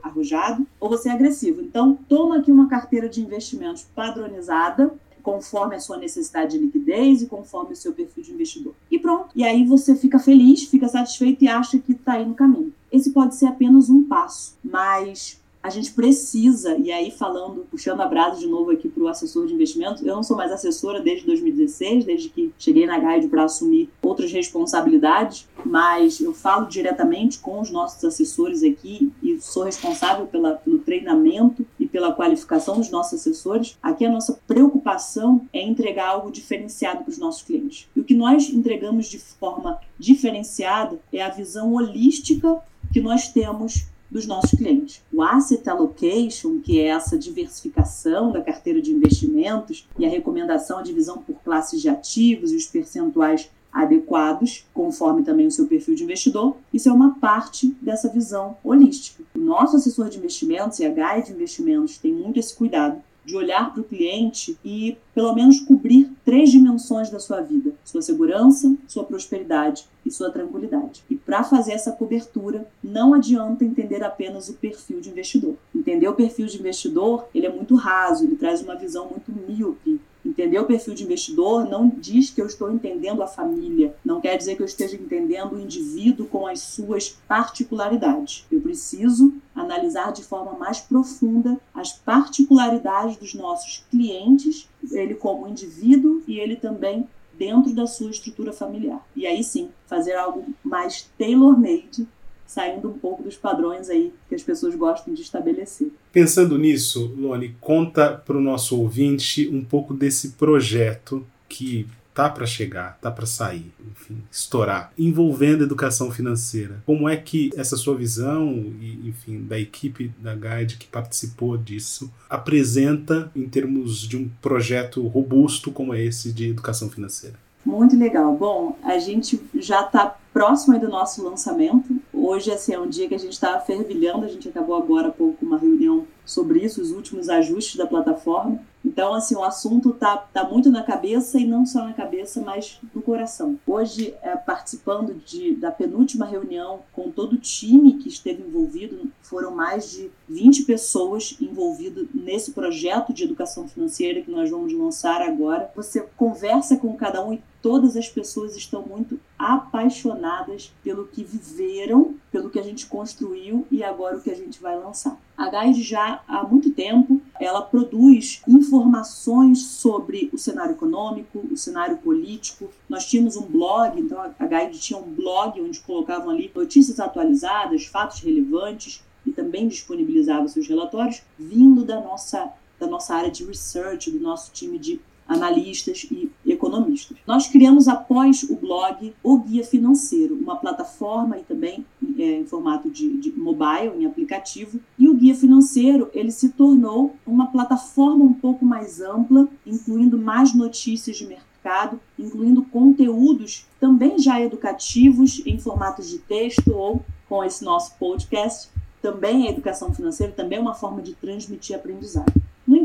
arrojado 0.03 0.67
ou 0.79 0.89
você 0.89 1.09
é 1.09 1.13
agressivo. 1.13 1.61
Então, 1.61 1.99
toma 2.09 2.39
aqui 2.39 2.51
uma 2.51 2.69
carteira 2.69 3.09
de 3.09 3.21
investimentos 3.21 3.87
padronizada, 3.95 4.93
conforme 5.23 5.77
a 5.77 5.81
sua 5.81 5.99
necessidade 5.99 6.53
de 6.53 6.65
liquidez 6.65 7.23
e 7.23 7.27
conforme 7.27 7.73
o 7.73 7.77
seu 7.77 7.93
perfil 7.93 8.25
de 8.25 8.33
investidor. 8.33 8.75
E 8.91 8.99
pronto. 8.99 9.29
E 9.35 9.45
aí 9.45 9.65
você 9.65 9.95
fica 9.95 10.19
feliz, 10.19 10.65
fica 10.65 10.89
satisfeito 10.89 11.45
e 11.45 11.49
acha 11.49 11.79
que 11.79 11.93
está 11.93 12.15
aí 12.15 12.25
no 12.25 12.35
caminho. 12.35 12.73
Esse 12.91 13.11
pode 13.11 13.37
ser 13.37 13.47
apenas 13.47 13.89
um 13.89 14.05
passo, 14.05 14.57
mas 14.65 15.40
a 15.63 15.69
gente 15.69 15.93
precisa, 15.93 16.77
e 16.79 16.91
aí 16.91 17.11
falando, 17.11 17.67
puxando 17.71 18.01
a 18.01 18.07
brasa 18.07 18.41
de 18.41 18.47
novo 18.47 18.71
aqui 18.71 18.89
para 18.89 19.03
o 19.03 19.09
assessor 19.09 19.47
de 19.47 19.53
investimento, 19.53 20.07
eu 20.07 20.15
não 20.15 20.23
sou 20.23 20.37
mais 20.37 20.51
assessora 20.51 21.01
desde 21.01 21.27
2016, 21.27 22.05
desde 22.05 22.31
que 22.31 22.53
cheguei 22.59 22.87
na 22.87 22.99
Guide 22.99 23.29
para 23.29 23.45
assumir 23.45 23.91
outras 24.03 24.33
responsabilidades, 24.33 25.47
mas 25.65 26.19
eu 26.21 26.33
falo 26.33 26.67
diretamente 26.67 27.39
com 27.39 27.61
os 27.61 27.71
nossos 27.71 28.03
assessores 28.03 28.63
aqui 28.63 29.13
e 29.23 29.39
sou 29.39 29.65
responsável 29.65 30.27
pela, 30.27 30.55
pelo 30.55 30.79
treinamento 30.79 31.67
e 31.79 31.87
pela 31.87 32.13
qualificação 32.13 32.79
dos 32.79 32.91
nossos 32.91 33.21
assessores. 33.21 33.77
Aqui 33.83 34.07
a 34.07 34.11
nossa 34.11 34.41
preocupação 34.47 35.47
é 35.53 35.61
entregar 35.61 36.09
algo 36.09 36.31
diferenciado 36.31 37.05
para 37.05 37.11
os 37.11 37.19
nossos 37.19 37.43
clientes. 37.43 37.87
E 37.95 38.01
o 38.01 38.05
que 38.05 38.15
nós 38.15 38.49
entregamos 38.49 39.09
de 39.09 39.19
forma 39.19 39.79
diferenciada 39.99 40.99
é 41.13 41.23
a 41.23 41.29
visão 41.29 41.75
holística 41.75 42.63
que 42.93 43.01
nós 43.01 43.29
temos 43.29 43.91
dos 44.11 44.27
nossos 44.27 44.59
clientes. 44.59 45.03
O 45.13 45.23
asset 45.23 45.69
allocation, 45.69 46.61
que 46.61 46.81
é 46.81 46.87
essa 46.87 47.19
diversificação 47.19 48.33
da 48.33 48.41
carteira 48.41 48.83
de 48.83 48.93
investimentos 48.93 49.89
e 49.99 50.05
a 50.05 50.09
recomendação, 50.09 50.79
a 50.79 50.83
divisão 50.83 51.19
por 51.19 51.37
classes 51.45 51.81
de 51.81 51.89
ativos 51.89 52.53
e 52.53 52.57
os 52.57 52.67
percentuais 52.67 53.51
adequados, 53.73 54.67
conforme 54.75 55.23
também 55.23 55.47
o 55.47 55.51
seu 55.51 55.67
perfil 55.67 55.95
de 55.95 56.03
investidor, 56.03 56.57
isso 56.75 56.89
é 56.89 56.93
uma 56.93 57.15
parte 57.21 57.69
dessa 57.81 58.09
visão 58.09 58.57
holística. 58.65 59.23
O 59.35 59.39
nosso 59.39 59.77
assessor 59.77 60.09
de 60.09 60.19
investimentos 60.19 60.81
e 60.81 60.85
a 60.85 60.89
Guide 60.89 61.29
de 61.29 61.35
Investimentos 61.35 61.97
tem 61.97 62.13
muito 62.13 62.41
esse 62.41 62.55
cuidado 62.55 63.01
de 63.31 63.37
olhar 63.37 63.73
para 63.73 63.81
o 63.81 63.85
cliente 63.85 64.59
e, 64.65 64.97
pelo 65.15 65.33
menos, 65.33 65.61
cobrir 65.61 66.11
três 66.25 66.51
dimensões 66.51 67.09
da 67.09 67.21
sua 67.21 67.41
vida: 67.41 67.73
sua 67.85 68.03
segurança, 68.03 68.77
sua 68.89 69.05
prosperidade 69.05 69.87
e 70.05 70.11
sua 70.11 70.31
tranquilidade. 70.31 71.05
E 71.09 71.15
para 71.15 71.45
fazer 71.45 71.73
essa 71.73 71.93
cobertura, 71.93 72.67
não 72.83 73.15
adianta 73.15 73.65
entender 73.65 74.03
apenas 74.03 74.49
o 74.49 74.55
perfil 74.55 75.01
de 75.01 75.11
investidor. 75.11 75.55
Entender 75.75 76.09
o 76.09 76.15
perfil 76.15 76.47
de 76.47 76.59
investidor, 76.59 77.29
ele 77.33 77.47
é 77.47 77.53
muito 77.53 77.77
raso, 77.77 78.25
ele 78.25 78.37
traz 78.37 78.63
uma 78.63 78.75
visão 78.75 79.09
muito 79.09 79.33
míope 79.33 80.01
Entender 80.25 80.59
o 80.59 80.67
perfil 80.67 80.95
de 80.95 81.05
investidor 81.05 81.69
não 81.69 81.89
diz 81.89 82.31
que 82.31 82.41
eu 82.41 82.47
estou 82.47 82.71
entendendo 82.71 83.23
a 83.23 83.27
família, 83.27 83.95
não 84.05 84.21
quer 84.21 84.37
dizer 84.37 84.55
que 84.55 84.63
eu 84.63 84.67
esteja 84.67 84.97
entendendo 84.97 85.55
o 85.55 85.61
indivíduo 85.61 86.27
com 86.27 86.47
as 86.47 86.61
suas 86.61 87.09
particularidades. 87.27 88.45
Eu 88.51 88.61
preciso 88.61 89.33
analisar 89.71 90.13
de 90.13 90.23
forma 90.23 90.53
mais 90.53 90.81
profunda 90.81 91.61
as 91.73 91.93
particularidades 91.93 93.17
dos 93.17 93.35
nossos 93.35 93.85
clientes, 93.91 94.69
ele 94.91 95.15
como 95.15 95.47
indivíduo 95.47 96.23
e 96.27 96.39
ele 96.39 96.57
também 96.57 97.09
dentro 97.39 97.73
da 97.73 97.87
sua 97.87 98.11
estrutura 98.11 98.53
familiar. 98.53 99.07
E 99.17 99.27
aí 99.27 99.43
sim, 99.43 99.71
fazer 99.87 100.15
algo 100.15 100.45
mais 100.63 101.09
tailor-made 101.17 102.07
saindo 102.47 102.91
um 102.91 102.99
pouco 102.99 103.23
dos 103.23 103.37
padrões 103.37 103.89
aí 103.89 104.13
que 104.29 104.35
as 104.35 104.43
pessoas 104.43 104.75
gostam 104.75 105.15
de 105.15 105.23
estabelecer. 105.23 105.93
Pensando 106.11 106.59
nisso, 106.59 107.15
Loni, 107.17 107.55
conta 107.61 108.11
para 108.13 108.37
o 108.37 108.41
nosso 108.41 108.77
ouvinte 108.81 109.49
um 109.49 109.65
pouco 109.65 109.95
desse 109.95 110.31
projeto 110.31 111.25
que 111.49 111.87
tá 112.15 112.29
para 112.29 112.47
chegar, 112.47 112.99
tá 113.01 113.11
para 113.11 113.27
sair, 113.27 113.73
enfim, 113.91 114.23
estourar, 114.31 114.93
envolvendo 114.99 115.65
educação 115.65 116.11
financeira. 116.11 116.83
Como 116.85 117.09
é 117.09 117.17
que 117.17 117.51
essa 117.57 117.77
sua 117.77 117.95
visão 117.95 118.53
e, 118.81 119.09
enfim, 119.09 119.43
da 119.43 119.59
equipe 119.59 120.13
da 120.19 120.35
Guide 120.35 120.77
que 120.77 120.87
participou 120.87 121.57
disso 121.57 122.13
apresenta 122.29 123.31
em 123.35 123.49
termos 123.49 124.01
de 124.01 124.17
um 124.17 124.29
projeto 124.41 125.07
robusto 125.07 125.71
como 125.71 125.95
esse 125.95 126.33
de 126.33 126.49
educação 126.49 126.91
financeira? 126.91 127.37
Muito 127.65 127.97
legal. 127.97 128.35
Bom, 128.35 128.77
a 128.83 128.99
gente 128.99 129.41
já 129.55 129.83
está 129.83 130.17
próximo 130.33 130.79
do 130.79 130.89
nosso 130.89 131.23
lançamento. 131.23 131.95
Hoje 132.13 132.51
assim, 132.51 132.73
é 132.73 132.81
um 132.81 132.89
dia 132.89 133.09
que 133.09 133.15
a 133.15 133.19
gente 133.19 133.33
está 133.33 133.59
fervilhando, 133.61 134.25
a 134.25 134.29
gente 134.29 134.49
acabou 134.49 134.77
agora 134.77 135.09
há 135.09 135.13
pouco 135.13 135.45
uma 135.45 135.59
reunião 135.59 136.07
sobre 136.25 136.61
isso, 136.61 136.81
os 136.81 136.91
últimos 136.91 137.29
ajustes 137.29 137.77
da 137.77 137.87
plataforma. 137.87 138.63
Então, 138.91 139.15
assim, 139.15 139.37
o 139.37 139.45
assunto 139.45 139.93
tá, 139.93 140.17
tá 140.17 140.43
muito 140.43 140.69
na 140.69 140.83
cabeça 140.83 141.39
e 141.39 141.47
não 141.47 141.65
só 141.65 141.85
na 141.85 141.93
cabeça, 141.93 142.41
mas 142.41 142.81
no 142.93 143.01
coração. 143.01 143.57
Hoje, 143.65 144.17
é, 144.21 144.35
participando 144.35 145.15
de, 145.15 145.55
da 145.55 145.71
penúltima 145.71 146.27
reunião 146.27 146.81
com 146.93 147.09
todo 147.09 147.35
o 147.35 147.39
time 147.39 147.99
que 147.99 148.09
esteve 148.09 148.43
envolvido, 148.43 149.09
foram 149.23 149.53
mais 149.53 149.93
de 149.93 150.11
20 150.29 150.65
pessoas 150.65 151.37
envolvidas 151.41 152.09
nesse 152.13 152.51
projeto 152.51 153.13
de 153.13 153.23
educação 153.23 153.69
financeira 153.69 154.23
que 154.23 154.31
nós 154.31 154.51
vamos 154.51 154.73
lançar 154.73 155.23
agora. 155.23 155.71
Você 155.77 156.01
conversa 156.17 156.77
com 156.77 156.97
cada 156.97 157.25
um 157.25 157.33
e 157.33 157.41
todas 157.63 157.97
as 157.97 158.09
pessoas 158.09 158.57
estão 158.57 158.83
muito 158.83 159.21
apaixonadas 159.39 160.73
pelo 160.83 161.07
que 161.07 161.23
viveram, 161.23 162.17
pelo 162.33 162.51
que 162.51 162.59
a 162.59 162.63
gente 162.63 162.87
construiu 162.87 163.65
e 163.71 163.85
agora 163.85 164.17
o 164.17 164.21
que 164.21 164.31
a 164.31 164.37
gente 164.37 164.61
vai 164.61 164.77
lançar. 164.77 165.17
A 165.37 165.49
Guide 165.49 165.83
já 165.83 166.23
há 166.27 166.43
muito 166.43 166.71
tempo 166.71 167.20
ela 167.41 167.63
produz 167.63 168.43
informações 168.47 169.63
sobre 169.63 170.29
o 170.33 170.39
cenário 170.39 170.73
econômico, 170.73 171.41
o 171.51 171.57
cenário 171.57 171.97
político. 171.99 172.69
Nós 172.89 173.07
tínhamos 173.07 173.37
um 173.37 173.47
blog, 173.47 173.99
então 173.99 174.21
a 174.21 174.47
Guide 174.47 174.79
tinha 174.79 174.99
um 174.99 175.11
blog 175.15 175.61
onde 175.61 175.81
colocavam 175.81 176.31
ali 176.31 176.51
notícias 176.55 177.01
atualizadas, 177.01 177.87
fatos 177.87 178.21
relevantes 178.21 179.03
e 179.25 179.33
também 179.33 179.67
disponibilizava 179.67 180.47
seus 180.49 180.69
relatórios 180.69 181.23
vindo 181.39 181.85
da 181.85 182.01
nossa 182.01 182.53
da 182.79 182.87
nossa 182.87 183.15
área 183.15 183.31
de 183.31 183.45
research, 183.45 184.11
do 184.11 184.19
nosso 184.19 184.51
time 184.53 184.79
de 184.79 184.99
analistas 185.31 186.09
e 186.11 186.29
economistas. 186.45 187.17
Nós 187.25 187.47
criamos 187.47 187.87
após 187.87 188.43
o 188.43 188.57
blog 188.57 189.15
o 189.23 189.39
Guia 189.39 189.65
Financeiro, 189.65 190.35
uma 190.35 190.57
plataforma 190.57 191.39
e 191.39 191.45
também 191.45 191.87
é, 192.19 192.39
em 192.39 192.45
formato 192.45 192.91
de, 192.91 193.17
de 193.19 193.31
mobile, 193.31 193.93
em 193.97 194.07
aplicativo. 194.07 194.81
Guia 195.21 195.35
Financeiro 195.35 196.09
ele 196.15 196.31
se 196.31 196.49
tornou 196.49 197.15
uma 197.27 197.49
plataforma 197.49 198.25
um 198.25 198.33
pouco 198.33 198.65
mais 198.65 199.03
ampla, 199.03 199.47
incluindo 199.67 200.17
mais 200.17 200.55
notícias 200.55 201.19
de 201.19 201.27
mercado, 201.27 202.01
incluindo 202.19 202.63
conteúdos 202.63 203.67
também 203.79 204.19
já 204.19 204.41
educativos 204.41 205.43
em 205.45 205.59
formatos 205.59 206.09
de 206.09 206.17
texto 206.21 206.73
ou 206.75 207.05
com 207.29 207.45
esse 207.45 207.63
nosso 207.63 207.97
podcast. 207.99 208.71
Também 209.03 209.47
a 209.47 209.51
educação 209.51 209.93
financeira 209.93 210.33
também 210.33 210.57
é 210.57 210.63
uma 210.63 210.73
forma 210.73 211.03
de 211.03 211.15
transmitir 211.15 211.77
aprendizado. 211.77 212.40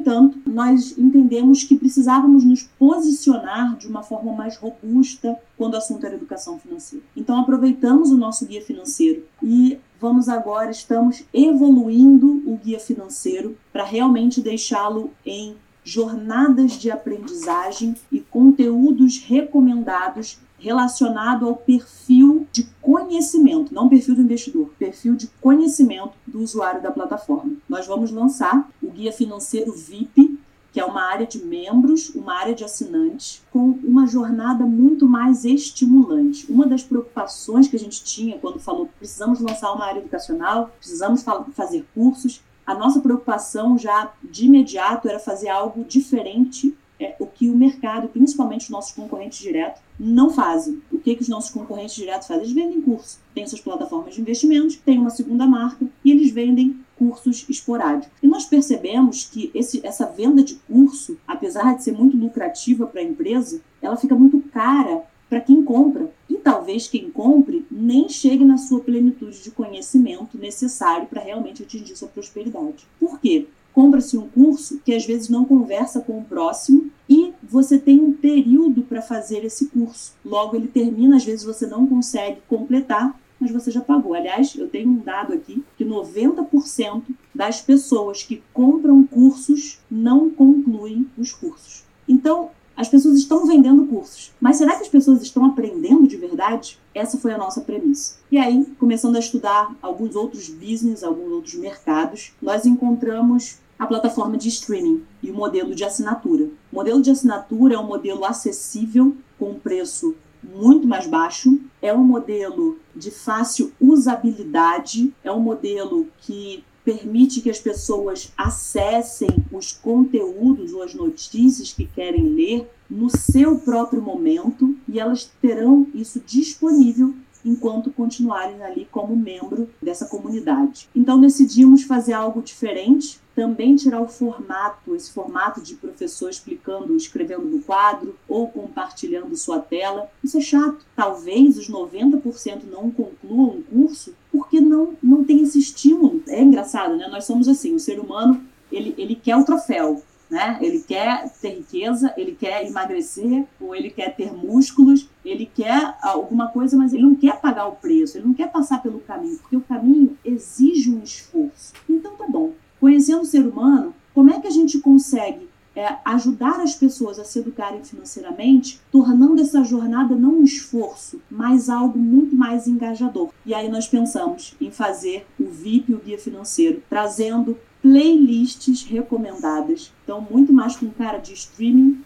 Entanto, 0.06 0.40
nós 0.46 0.96
entendemos 1.00 1.64
que 1.64 1.76
precisávamos 1.76 2.44
nos 2.44 2.62
posicionar 2.78 3.76
de 3.76 3.88
uma 3.88 4.04
forma 4.04 4.32
mais 4.34 4.56
robusta 4.56 5.36
quando 5.58 5.74
o 5.74 5.78
assunto 5.78 6.06
era 6.06 6.14
educação 6.14 6.60
financeira. 6.60 7.04
Então, 7.18 7.40
aproveitamos 7.40 8.12
o 8.12 8.18
nosso 8.18 8.46
guia 8.46 8.62
financeiro 8.62 9.24
e 9.42 9.80
vamos 10.00 10.30
agora, 10.30 10.70
estamos 10.70 11.24
evoluindo 11.34 12.44
o 12.46 12.56
guia 12.64 12.80
financeiro 12.80 13.58
para 13.74 13.84
realmente 13.84 14.42
deixá-lo 14.42 15.10
em 15.26 15.56
jornadas 15.84 16.74
de 16.74 16.92
aprendizagem 16.92 17.96
e 18.12 18.20
conteúdos 18.20 19.18
recomendados 19.18 20.38
relacionado 20.66 21.48
ao 21.48 21.56
perfil 21.56 22.48
de 22.52 22.64
conhecimento, 22.82 23.74
não 23.74 23.90
perfil 23.90 24.16
do 24.16 24.22
investidor, 24.22 24.72
perfil 24.80 25.16
de 25.16 25.28
conhecimento 25.42 26.14
do 26.26 26.42
usuário 26.42 26.82
da 26.82 26.92
plataforma. 26.92 27.54
Nós 27.70 27.86
vamos 27.86 28.12
lançar 28.12 28.68
guia 28.96 29.12
financeiro 29.12 29.74
VIP, 29.74 30.40
que 30.72 30.80
é 30.80 30.86
uma 30.86 31.04
área 31.04 31.26
de 31.26 31.44
membros, 31.44 32.10
uma 32.10 32.34
área 32.34 32.56
de 32.56 32.64
assinantes, 32.64 33.42
com 33.52 33.80
uma 33.84 34.08
jornada 34.08 34.66
muito 34.66 35.08
mais 35.08 35.46
estimulante. 35.46 36.52
Uma 36.52 36.66
das 36.66 36.84
preocupações 36.84 37.68
que 37.68 37.76
a 37.76 37.80
gente 37.80 38.04
tinha 38.04 38.38
quando 38.40 38.60
falou 38.60 38.90
precisamos 38.98 39.40
lançar 39.40 39.72
uma 39.74 39.86
área 39.86 40.00
educacional, 40.00 40.72
precisamos 40.78 41.24
fazer 41.54 41.86
cursos, 41.94 42.42
a 42.66 42.74
nossa 42.74 43.00
preocupação 43.00 43.78
já 43.78 44.12
de 44.24 44.48
imediato 44.48 45.08
era 45.08 45.20
fazer 45.20 45.50
algo 45.50 45.84
diferente 45.86 46.76
é, 47.00 47.16
o 47.20 47.26
que 47.26 47.50
o 47.50 47.56
mercado, 47.56 48.08
principalmente 48.08 48.64
os 48.64 48.70
nossos 48.70 48.92
concorrentes 48.94 49.40
diretos, 49.40 49.82
não 50.00 50.30
fazem. 50.30 50.82
O 50.92 50.98
que, 50.98 51.16
que 51.16 51.22
os 51.22 51.30
nossos 51.30 51.52
concorrentes 51.52 51.96
diretos 51.96 52.28
fazem? 52.28 52.44
Eles 52.44 52.56
vendem 52.56 52.82
curso. 52.82 53.20
Tem 53.34 53.48
suas 53.48 53.62
plataformas 53.62 54.16
de 54.16 54.22
investimentos, 54.22 54.78
tem 54.78 54.98
uma 54.98 55.10
segunda 55.10 55.46
marca 55.46 55.86
e 56.04 56.12
eles 56.12 56.32
vendem 56.32 56.80
cursos 56.98 57.46
esporádicos. 57.50 58.10
E 58.22 58.28
nós 58.28 58.46
percebemos 58.46 59.26
que 59.26 59.52
esse, 59.54 59.86
essa 59.86 60.06
venda 60.06 60.44
de 60.44 60.56
curso, 60.56 61.18
apesar 61.28 61.76
de 61.76 61.84
ser 61.84 61.92
muito 61.92 62.18
lucrativa 62.18 62.88
para 62.88 63.02
a 63.02 63.04
empresa, 63.04 63.62
ela 63.82 63.98
fica 63.98 64.16
muito 64.16 64.40
cara 64.52 65.04
para 65.30 65.42
quem 65.42 65.64
compra. 65.64 66.12
E 66.30 66.36
talvez 66.36 66.88
quem 66.88 67.10
compre 67.10 67.66
nem 67.70 68.08
chegue 68.08 68.46
na 68.46 68.58
sua 68.58 68.80
plenitude 68.80 69.44
de 69.44 69.52
conhecimento 69.52 70.38
necessário 70.38 71.08
para 71.08 71.22
realmente 71.22 71.64
atingir 71.64 71.96
sua 71.96 72.08
prosperidade. 72.08 72.86
Por 73.00 73.20
quê? 73.20 73.48
Compra-se 73.76 74.18
um 74.18 74.30
curso 74.30 74.80
que 74.86 74.96
às 74.96 75.06
vezes 75.06 75.28
não 75.28 75.44
conversa 75.44 76.00
com 76.00 76.18
o 76.18 76.24
próximo 76.24 76.90
e 77.10 77.34
você 77.44 77.78
tem 77.78 78.00
um 78.00 78.14
período 78.14 78.84
para 78.84 79.02
fazer 79.02 79.44
esse 79.44 79.66
curso. 79.66 80.14
Logo 80.24 80.56
ele 80.56 80.70
termina, 80.70 81.18
às 81.18 81.26
vezes 81.26 81.44
você 81.44 81.68
não 81.68 81.86
consegue 81.86 82.40
completar, 82.48 83.20
mas 83.38 83.52
você 83.52 83.70
já 83.70 83.82
pagou. 83.82 84.14
Aliás, 84.14 84.56
eu 84.56 84.70
tenho 84.70 84.90
um 84.90 85.00
dado 85.00 85.34
aqui 85.34 85.62
que 85.78 85.84
90% 85.84 87.04
das 87.36 87.62
pessoas 87.62 88.24
que 88.24 88.42
compram 88.54 89.06
cursos 89.06 89.78
não 89.92 90.30
concluem 90.30 91.06
os 91.18 91.34
cursos. 91.34 91.84
Então, 92.08 92.52
as 92.78 92.88
pessoas 92.88 93.18
estão 93.18 93.46
vendendo 93.46 93.86
cursos, 93.88 94.34
mas 94.40 94.58
será 94.58 94.76
que 94.76 94.84
as 94.84 94.90
pessoas 94.90 95.22
estão 95.22 95.46
aprendendo 95.46 96.08
de 96.08 96.18
verdade? 96.18 96.78
Essa 96.94 97.18
foi 97.18 97.34
a 97.34 97.38
nossa 97.38 97.62
premissa. 97.62 98.18
E 98.30 98.38
aí, 98.38 98.66
começando 98.78 99.16
a 99.16 99.20
estudar 99.20 99.74
alguns 99.82 100.16
outros 100.16 100.50
business, 100.50 101.04
alguns 101.04 101.32
outros 101.32 101.56
mercados, 101.56 102.34
nós 102.42 102.66
encontramos 102.66 103.60
a 103.78 103.86
plataforma 103.86 104.38
de 104.38 104.48
streaming 104.50 105.04
e 105.22 105.30
o 105.30 105.34
modelo 105.34 105.76
de 105.76 105.84
assinatura. 105.84 106.50
O 106.72 106.76
modelo 106.76 107.02
de 107.02 107.12
assinatura 107.12 107.76
é 107.76 107.80
um 107.80 107.88
modelo 107.88 108.26
acessível, 108.26 109.16
com 109.38 109.52
um 109.52 109.60
preço 109.60 110.16
muito 110.44 110.88
mais 110.88 111.08
baixo, 111.08 111.60
é 111.82 111.94
um 111.94 112.04
modelo 112.04 112.78
de 112.96 113.12
fácil 113.12 113.74
usabilidade, 113.80 115.14
é 115.24 115.32
um 115.32 115.40
modelo 115.40 116.08
que 116.20 116.64
permite 116.84 117.42
que 117.42 117.50
as 117.50 117.60
pessoas 117.60 118.32
acessem 118.38 119.30
os 119.52 119.72
conteúdos 119.72 120.72
ou 120.72 120.84
as 120.84 120.94
notícias 120.94 121.74
que 121.74 121.86
querem 121.86 122.30
ler 122.30 122.70
no 122.88 123.10
seu 123.10 123.58
próprio 123.58 124.02
momento 124.02 124.76
e 124.88 125.00
elas 125.00 125.32
terão 125.42 125.88
isso 125.96 126.22
disponível 126.24 127.16
enquanto 127.46 127.92
continuarem 127.92 128.62
ali 128.64 128.88
como 128.92 129.16
membro 129.16 129.70
dessa 129.82 130.08
comunidade. 130.08 130.90
Então 130.96 131.22
decidimos 131.22 131.84
fazer 131.84 132.14
algo 132.14 132.42
diferente, 132.42 133.20
também 133.36 133.76
tirar 133.76 134.02
o 134.02 134.08
formato, 134.08 134.96
esse 134.96 135.12
formato 135.12 135.62
de 135.62 135.76
professor 135.76 136.30
explicando, 136.30 136.96
escrevendo 136.96 137.46
no 137.46 137.62
quadro 137.62 138.16
ou 138.28 138.48
compartilhando 138.48 139.36
sua 139.36 139.60
tela. 139.60 140.10
Isso 140.24 140.38
é 140.38 140.42
chato. 140.42 140.86
Talvez 140.96 141.58
os 141.58 141.70
90% 141.70 142.64
não 142.72 142.90
concluam 142.90 143.58
o 143.60 143.64
curso 143.64 144.16
porque 144.32 144.60
não, 144.60 144.96
não 145.04 145.24
tem 145.24 145.42
esse 145.44 145.60
estímulo. 145.60 146.24
É 146.28 146.42
engraçado, 146.42 146.96
né? 146.96 147.08
Nós 147.10 147.26
somos 147.26 147.48
assim, 147.48 147.76
o 147.76 147.80
ser 147.80 148.00
humano, 148.00 148.42
ele, 148.72 148.96
ele 148.98 149.16
quer 149.16 149.36
o 149.36 149.44
troféu, 149.44 150.02
né? 150.30 150.58
Ele 150.62 150.80
quer 150.80 151.30
ter 151.42 151.56
riqueza, 151.56 152.14
ele 152.18 152.34
quer 152.34 152.66
emagrecer, 152.66 153.46
ou 153.60 153.76
ele 153.76 153.90
quer 153.90 154.16
ter 154.16 154.34
músculos, 154.34 155.10
ele 155.30 155.46
quer 155.46 155.96
alguma 156.02 156.48
coisa, 156.48 156.78
mas 156.78 156.94
ele 156.94 157.04
não 157.04 157.16
quer 157.16 157.40
pagar 157.40 157.68
o 157.68 157.76
preço, 157.76 158.18
ele 158.18 158.28
não 158.28 158.34
quer 158.34 158.52
passar 158.52 158.82
pelo 158.82 159.00
caminho, 159.00 159.38
porque 159.40 159.56
o 159.56 159.62
caminho 159.62 160.18
exige 160.24 160.92
um 160.92 161.04
esforço. 161.04 161.74
Então 161.90 162.16
tá 162.16 162.28
bom. 162.28 162.54
Conhecendo 162.80 163.22
o 163.22 163.26
ser 163.26 163.46
humano, 163.46 163.94
como 164.14 164.32
é 164.32 164.40
que 164.40 164.48
a 164.48 164.52
gente 164.52 164.80
consegue 164.80 165.50
é, 165.76 165.98
ajudar 166.06 166.62
as 166.62 166.74
pessoas 166.74 167.20
a 167.20 167.26
se 167.26 167.40
educarem 167.40 167.84
financeiramente, 167.84 168.80
tornando 168.92 169.42
essa 169.42 169.64
jornada 169.64 170.16
não 170.16 170.36
um 170.40 170.44
esforço, 170.44 171.20
mas 171.30 171.70
algo 171.70 172.00
muito 172.00 172.36
mais 172.36 172.66
engajador. 172.68 173.30
E 173.46 173.54
aí 173.54 173.68
nós 173.68 173.88
pensamos 173.88 174.56
em 174.62 174.72
fazer 174.72 175.26
o 175.38 175.46
VIP, 175.46 175.94
o 175.94 176.00
Guia 176.00 176.18
Financeiro, 176.18 176.82
trazendo 176.90 177.58
playlists 177.82 178.84
recomendadas. 178.84 179.94
Então, 180.04 180.20
muito 180.20 180.52
mais 180.54 180.76
com 180.76 180.90
cara 180.90 181.18
de 181.18 181.34
streaming 181.34 182.02